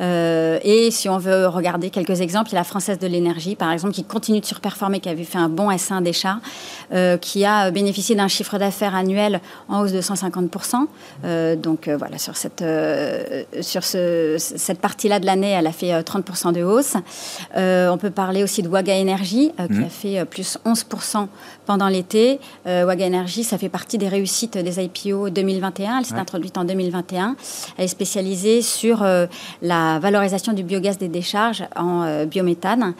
[0.00, 3.56] Euh, et si on veut regarder quelques exemples, il y a la Française de l'énergie,
[3.56, 6.38] par exemple, qui continue de surperformer, qui avait fait un bon S1 d'achat,
[6.92, 10.86] euh, qui a bénéficié d'un chiffre d'affaires annuel en hausse de 150%.
[11.24, 12.64] Euh, donc voilà, sur cette,
[13.60, 16.94] sur ce, cette partie-là de l'année, elle a fait 30% de hausse.
[17.54, 19.84] on peut parler aussi de Waga Énergie, qui mmh.
[19.84, 21.26] a fait plus 11%
[21.66, 22.40] pendant l'été.
[22.64, 25.98] Waga Énergie ça fait partie des réussites des IPO 2021.
[25.98, 27.36] Elle s'est introduite en 2021.
[27.76, 29.26] Elle est spécialisée sur euh,
[29.98, 32.94] valorisation du biogaz des décharges en euh, biométhane.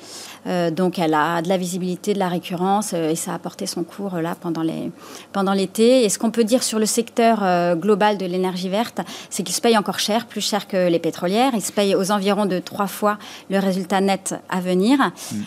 [0.47, 3.84] Euh, donc elle a de la visibilité, de la récurrence et ça a apporté son
[3.84, 4.91] cours là pendant les
[5.32, 6.05] pendant l'été.
[6.05, 7.39] Et ce qu'on peut dire sur le secteur
[7.76, 11.53] global de l'énergie verte, c'est qu'il se paye encore cher, plus cher que les pétrolières.
[11.55, 13.18] Il se paye aux environs de trois fois
[13.51, 14.99] le résultat net à venir.
[14.99, 15.39] Mm.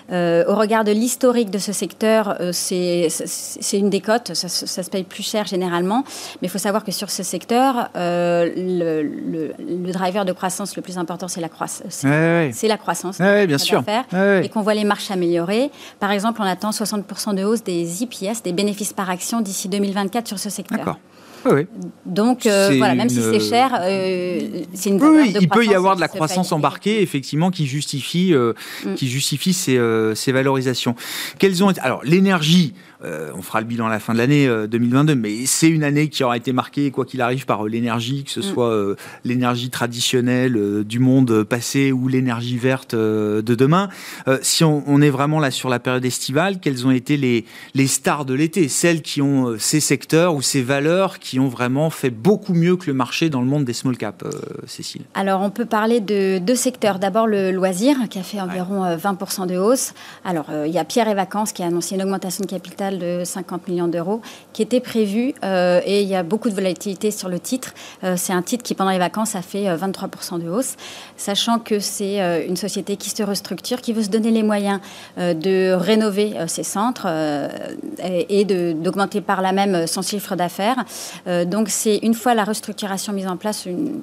[0.47, 3.09] au regard de l'historique de ce secteur, c'est
[3.73, 4.33] une décote.
[4.33, 6.03] Ça, ça, se paye plus cher généralement.
[6.41, 10.97] Mais il faut savoir que sur ce secteur, euh, le, driver de croissance le plus
[10.97, 11.83] important, c'est la, croissance.
[11.89, 13.19] c'est la croissance.
[13.19, 13.83] bien sûr.
[14.43, 15.71] Et qu'on voit les marches s'améliorer.
[15.99, 20.27] Par exemple, on attend 60% de hausse des IPS, des bénéfices par action, d'ici 2024
[20.27, 20.79] sur ce secteur.
[20.79, 20.99] D'accord.
[21.43, 21.65] Oui,
[22.05, 24.39] Donc euh, voilà, même si c'est cher, euh,
[24.75, 28.93] c'est une oui, il peut y avoir de la croissance embarquée, effectivement, qui justifie, mm.
[28.93, 29.79] qui justifie ces,
[30.13, 30.93] ces valorisations.
[31.39, 35.13] Quelles ont alors l'énergie euh, on fera le bilan à la fin de l'année 2022,
[35.13, 38.23] euh, mais c'est une année qui aura été marquée, quoi qu'il arrive, par euh, l'énergie,
[38.23, 38.43] que ce mm.
[38.43, 38.95] soit
[39.25, 43.89] l'énergie traditionnelle du monde passé ou l'énergie verte de demain.
[44.41, 48.25] si on, est vraiment là sur la période estivale, quelles ont été les, les stars
[48.25, 48.67] de l'été?
[48.67, 52.87] Celles qui ont ces secteurs ou ces valeurs qui ont vraiment fait beaucoup mieux que
[52.87, 54.25] le marché dans le monde des small caps,
[54.67, 55.03] Cécile?
[55.13, 56.99] Alors, on peut parler de deux secteurs.
[56.99, 59.93] D'abord, le loisir, qui a fait environ 20% de hausse.
[60.23, 63.23] Alors, il y a Pierre et Vacances qui a annoncé une augmentation de capital de
[63.23, 64.21] 50 millions d'euros
[64.53, 67.73] qui était prévu euh, et il y a beaucoup de volatilité sur le titre.
[68.03, 70.75] Euh, c'est un titre qui, pendant les vacances, a fait 23% euh, de hausse,
[71.17, 74.79] sachant que c'est une société qui se restructure, qui veut se donner les moyens
[75.17, 77.07] de rénover ses centres
[77.99, 80.83] et, d'augmenter par là même son chiffre d'affaires.
[81.45, 84.01] donc, c'est une fois la restructuration mise en place, une,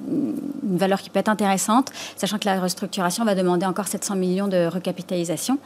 [0.63, 4.67] valeur qui peut être intéressante, sachant que la restructuration va demander encore 700 millions de
[4.67, 5.57] recapitalisation.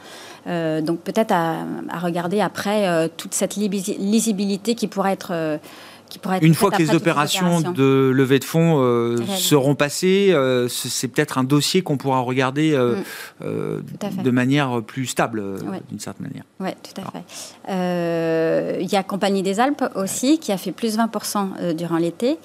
[0.46, 1.58] donc, peut-être à,
[1.90, 5.58] à, regarder après toute cette lisibilité qui pourrait être
[6.42, 11.38] une fois que les opérations de levée de fonds euh, seront passées, euh, c'est peut-être
[11.38, 12.96] un dossier qu'on pourra regarder euh,
[13.40, 14.22] mm.
[14.22, 15.42] de manière plus stable,
[15.88, 16.44] d'une certaine manière.
[16.60, 18.80] Oui, tout à fait.
[18.80, 22.38] Il y a Compagnie des Alpes aussi, qui a fait plus 20% durant l'été.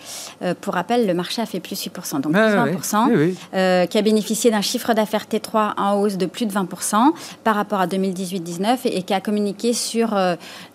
[0.61, 4.61] pour rappel, le marché a fait plus 8%, donc plus 20%, qui a bénéficié d'un
[4.61, 7.11] chiffre d'affaires T3 en hausse de plus de 20%
[7.43, 10.15] par rapport à 2018-19 et, qui a communiqué sur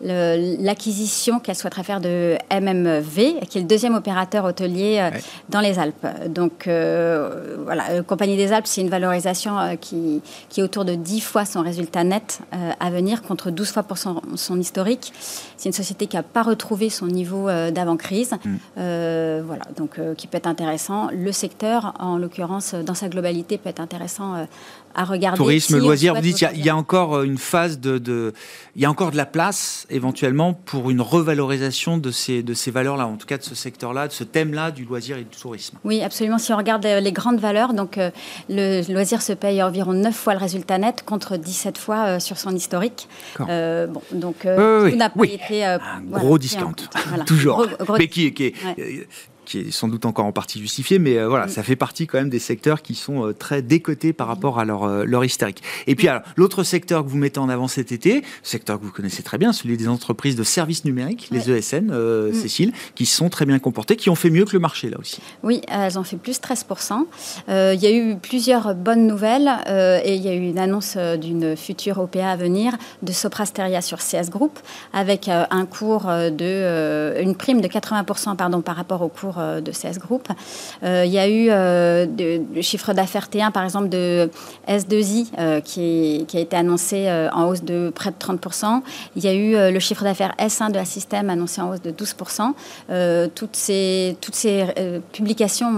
[0.01, 5.19] l'acquisition qu'elle souhaiterait faire de MM V, qui est le deuxième opérateur hôtelier euh,
[5.49, 6.07] dans les Alpes.
[6.29, 10.95] Donc euh, voilà, euh, Compagnie des Alpes, c'est une valorisation qui, qui, est autour de
[10.95, 12.41] 10 fois son résultat net
[12.81, 15.13] à venir contre 12 fois pour son, son historique.
[15.57, 18.33] c'est une société qui n'a pas retrouvé son niveau d'avant-crise.
[18.45, 18.57] Mm.
[18.77, 21.09] voilà, donc qui peut être intéressant.
[21.13, 24.47] Le secteur, en l'occurrence, dans sa globalité, peut être intéressant
[24.95, 25.37] à regarder.
[25.37, 28.33] Tourisme, loisirs, vous dites il y, a encore une phase de,
[28.77, 32.71] il y a encore de la place éventuellement pour une revalorisation de ces, de ces
[32.71, 35.79] valeurs-là, en tout cas de ce secteur-là, de ce thème-là du loisir et du tourisme.
[35.85, 36.39] Oui, absolument.
[36.39, 38.11] Si on regarde les grandes valeurs, donc euh,
[38.49, 42.39] le loisir se paye environ 9 fois le résultat net contre 17 fois euh, sur
[42.39, 43.09] son historique.
[43.41, 45.81] Euh, bon, donc tout n'a pas été un
[46.11, 46.75] gros discount,
[47.27, 47.67] toujours,
[47.99, 49.07] mais qui, qui est,
[49.45, 51.51] qui est sans doute encore en partie justifié, mais euh, voilà, mm.
[51.51, 54.65] ça fait partie quand même des secteurs qui sont euh, très décotés par rapport à
[54.65, 55.63] leur, euh, leur historique.
[55.87, 58.91] Et puis, alors, l'autre secteur que vous mettez en avant cet été, secteur que vous
[58.91, 62.35] connaissez très bien, celui des entreprises de services numériques, les ESN, mm.
[62.35, 65.21] Cécile, qui sont très bien comportées, qui ont fait mieux que le marché là aussi.
[65.43, 67.05] Oui, elles ont fait plus 13%.
[67.49, 69.51] Il y a eu plusieurs bonnes nouvelles
[70.05, 73.99] et il y a eu une annonce d'une future OPA à venir de Soprasteria sur
[73.99, 74.59] CS Group
[74.93, 79.71] avec un cours de, une prime de 80% pardon, par rapport au cours euh, de
[79.71, 80.29] CS Group.
[80.83, 82.07] Euh, il y a eu euh,
[82.55, 84.31] le chiffre d'affaires T1, par exemple, de
[84.69, 88.83] S2I, qui, qui, a été annoncé en hausse de près de 30%.
[89.17, 91.91] Il y a eu le chiffre d'affaires S1 de la système annoncé en hausse de
[91.91, 93.31] 12%.
[93.35, 94.67] toutes ces, toutes ces
[95.13, 95.71] publications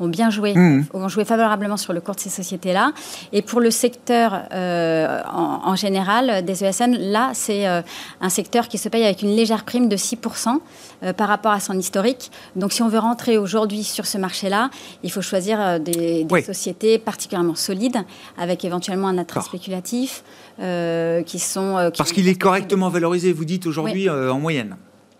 [0.00, 0.86] ont, bien joué, mmh.
[0.94, 2.92] ont joué favorablement sur le cours de ces sociétés-là.
[3.32, 8.88] Et pour le secteur en, en, général des ESN, là, c'est un secteur qui se
[8.88, 10.58] paye avec une légère prime de 6%.
[11.04, 12.32] Euh, par rapport à son historique.
[12.56, 14.70] Donc si on veut rentrer aujourd'hui sur ce marché-là,
[15.02, 17.98] il faut choisir euh, des, sociétés particulièrement solides,
[18.36, 20.22] avec éventuellement un attrait spéculatif,
[20.60, 21.90] euh, qui sont...
[21.96, 24.76] Parce qu'il est correctement valorisé, vous dites aujourd'hui, en moyenne.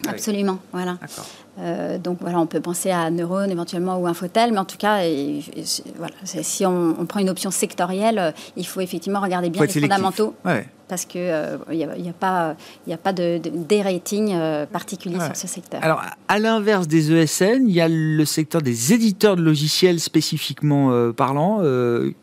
[0.06, 0.98] Absolument, voilà.
[2.02, 5.00] Donc voilà, on peut penser à Neurone éventuellement ou Infotel, mais en tout cas,
[5.96, 10.34] voilà, si on, prend une option sectorielle, il faut effectivement regarder bien les fondamentaux
[10.88, 12.56] parce qu'il n'y euh, a, a, pas,
[12.86, 15.84] y a pas de, de rating euh, particulier sur ce secteur.
[15.84, 20.90] Alors, à l'inverse des ESN, il y a le secteur des éditeurs de logiciels spécifiquement
[20.90, 21.62] euh, parlant,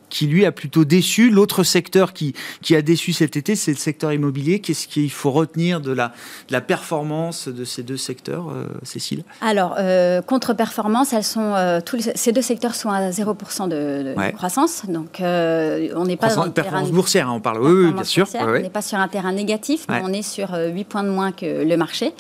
[0.10, 1.30] qui lui a plutôt déçu.
[1.30, 4.60] L'autre secteur qui, qui a déçu cet été, c'est le secteur immobilier.
[4.60, 6.14] Qu'est-ce qu'il faut retenir de la,
[6.48, 9.25] de la performance de ces deux secteurs, Cécile?
[9.42, 9.78] Alors,
[10.26, 14.84] contre-performance, elles sont, tous ces deux secteurs sont à 0% de, croissance.
[14.88, 17.62] Donc, on n'est pas dans performance boursière, hein, on parle.
[17.62, 18.28] Oui, bien sûr.
[18.40, 21.10] On n'est pas sur un terrain négatif, mais on est sur 8 euh, points de
[21.10, 22.14] moins que le marché.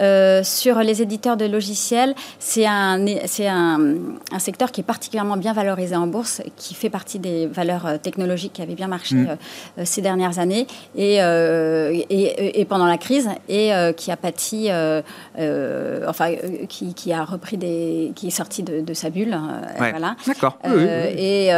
[0.00, 3.94] Euh, sur les éditeurs de logiciels, c'est un, un,
[4.32, 7.98] un, secteur qui est particulièrement bien valorisé en bourse, qui fait partie des valeurs euh,
[7.98, 9.84] technologiques qui avaient bien marché mm.
[9.84, 14.70] ces dernières années et, et, pendant la crise, et qui a pâti,
[16.06, 16.30] enfin,
[16.68, 18.12] qui, qui, a repris des.
[18.14, 19.38] qui est sorti de, sa bulle.
[19.78, 20.16] Voilà.
[20.26, 20.58] D'accord.
[20.64, 21.50] et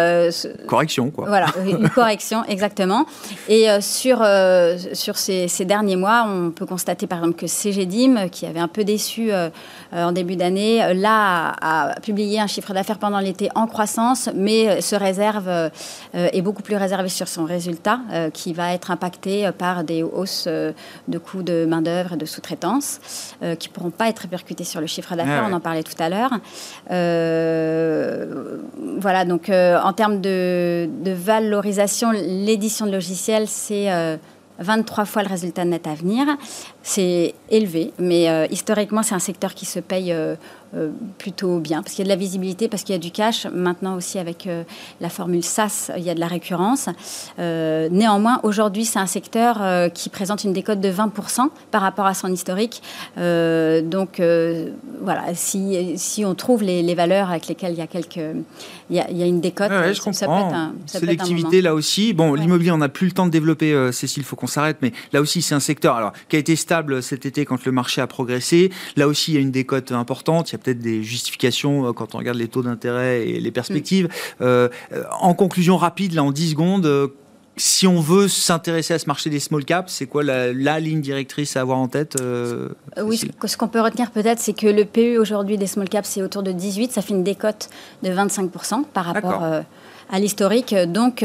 [0.66, 1.26] correction, quoi.
[1.28, 3.07] Voilà, une correction, exactement.
[3.49, 8.47] Et sur euh, sur, ces, derniers mois, on peut constater par exemple que CGDIM, qui
[8.47, 9.49] avait un peu déçu euh,
[9.93, 14.80] euh, en début d'année, là a, publié un chiffre d'affaires pendant l'été en croissance, mais
[14.80, 15.70] se réserve,
[16.14, 18.01] est beaucoup plus réservé sur son résultat,
[18.32, 23.01] qui va être impacté par des hausses de coûts de main-d'œuvre et de sous-traitance,
[23.59, 25.95] qui ne pourront pas être répercutés sur le chiffre d'affaires, ah on en parlait tout
[25.99, 26.33] à l'heure.
[29.01, 33.89] voilà, donc en termes de, de valorisation, l'édition de logiciels, c'est
[34.59, 36.27] 23 fois le résultat net à venir.
[36.83, 40.37] C'est élevé, mais euh, historiquement, c'est un secteur qui se paye euh, euh,
[41.19, 43.47] plutôt bien, parce qu'il y a de la visibilité, parce qu'il y a du cash.
[43.47, 44.49] Maintenant aussi, avec
[45.01, 46.89] la formule SaaS, il y a de la récurrence.
[47.39, 52.29] néanmoins, aujourd'hui, c'est un secteur qui présente une décote de 20% par rapport à son
[52.33, 52.83] historique.
[53.17, 54.21] donc,
[55.03, 58.21] voilà, si, si, on trouve les, valeurs avec lesquelles il y a quelques...
[58.89, 61.75] Il y a, il y a une décote, je ça, peut être un, Sélectivité, là
[61.75, 62.12] aussi.
[62.12, 64.93] Bon, l'immobilier, on n'a plus le temps de développer, Cécile, il faut qu'on s'arrête, mais
[65.12, 68.01] là aussi, c'est un secteur alors, qui a été stable cet été quand le marché
[68.01, 68.71] a progressé.
[68.97, 70.53] Là aussi, il y a une décote importante.
[70.57, 73.51] Il y a peut-être des justifications euh, quand on regarde les taux d'intérêt et les
[73.51, 74.07] perspectives.
[74.07, 74.11] Mm.
[74.41, 74.69] Euh,
[75.21, 77.09] en conclusion rapide, là, en 10 secondes, euh,
[77.59, 81.57] si on veut s'intéresser à ce marché des small caps, c'est quoi la, ligne directrice
[81.57, 82.17] à avoir en tête
[83.03, 86.23] Oui, ce qu'on peut retenir peut-être, c'est que le PE aujourd'hui des small caps, c'est
[86.23, 86.93] autour de 18.
[86.93, 87.71] Ça fait une décote
[88.03, 90.75] de 25% par rapport à l'historique.
[90.75, 91.25] Donc,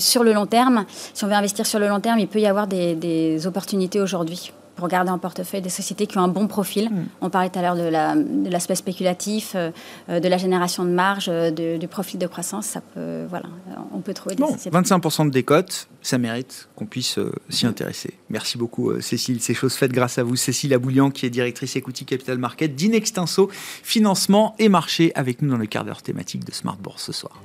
[0.00, 0.84] sur le long terme,
[1.14, 4.52] si on veut investir sur le long terme, il peut y avoir des opportunités aujourd'hui
[4.76, 6.90] pour garder en portefeuille des sociétés qui ont un bon profil.
[6.90, 7.06] Mm.
[7.20, 9.70] On parlait tout à l'heure de l'aspect spéculatif, euh,
[10.08, 12.66] euh, de la génération de marge, euh, du profil de croissance.
[12.66, 13.46] Ça peut, voilà,
[13.92, 14.76] on peut trouver des sociétés.
[14.76, 17.18] 25% de décote, ça mérite qu'on puisse
[17.48, 18.14] s'y intéresser.
[18.28, 19.40] Merci beaucoup, Cécile.
[19.40, 20.36] C'est chose faite grâce à vous.
[20.36, 23.50] Cécile Aboulian, qui est directrice Equity Capital Market d'Inextinso,
[23.82, 27.40] financement et marché, avec nous dans le quart d'heure thématique de Smart Bourse ce soir.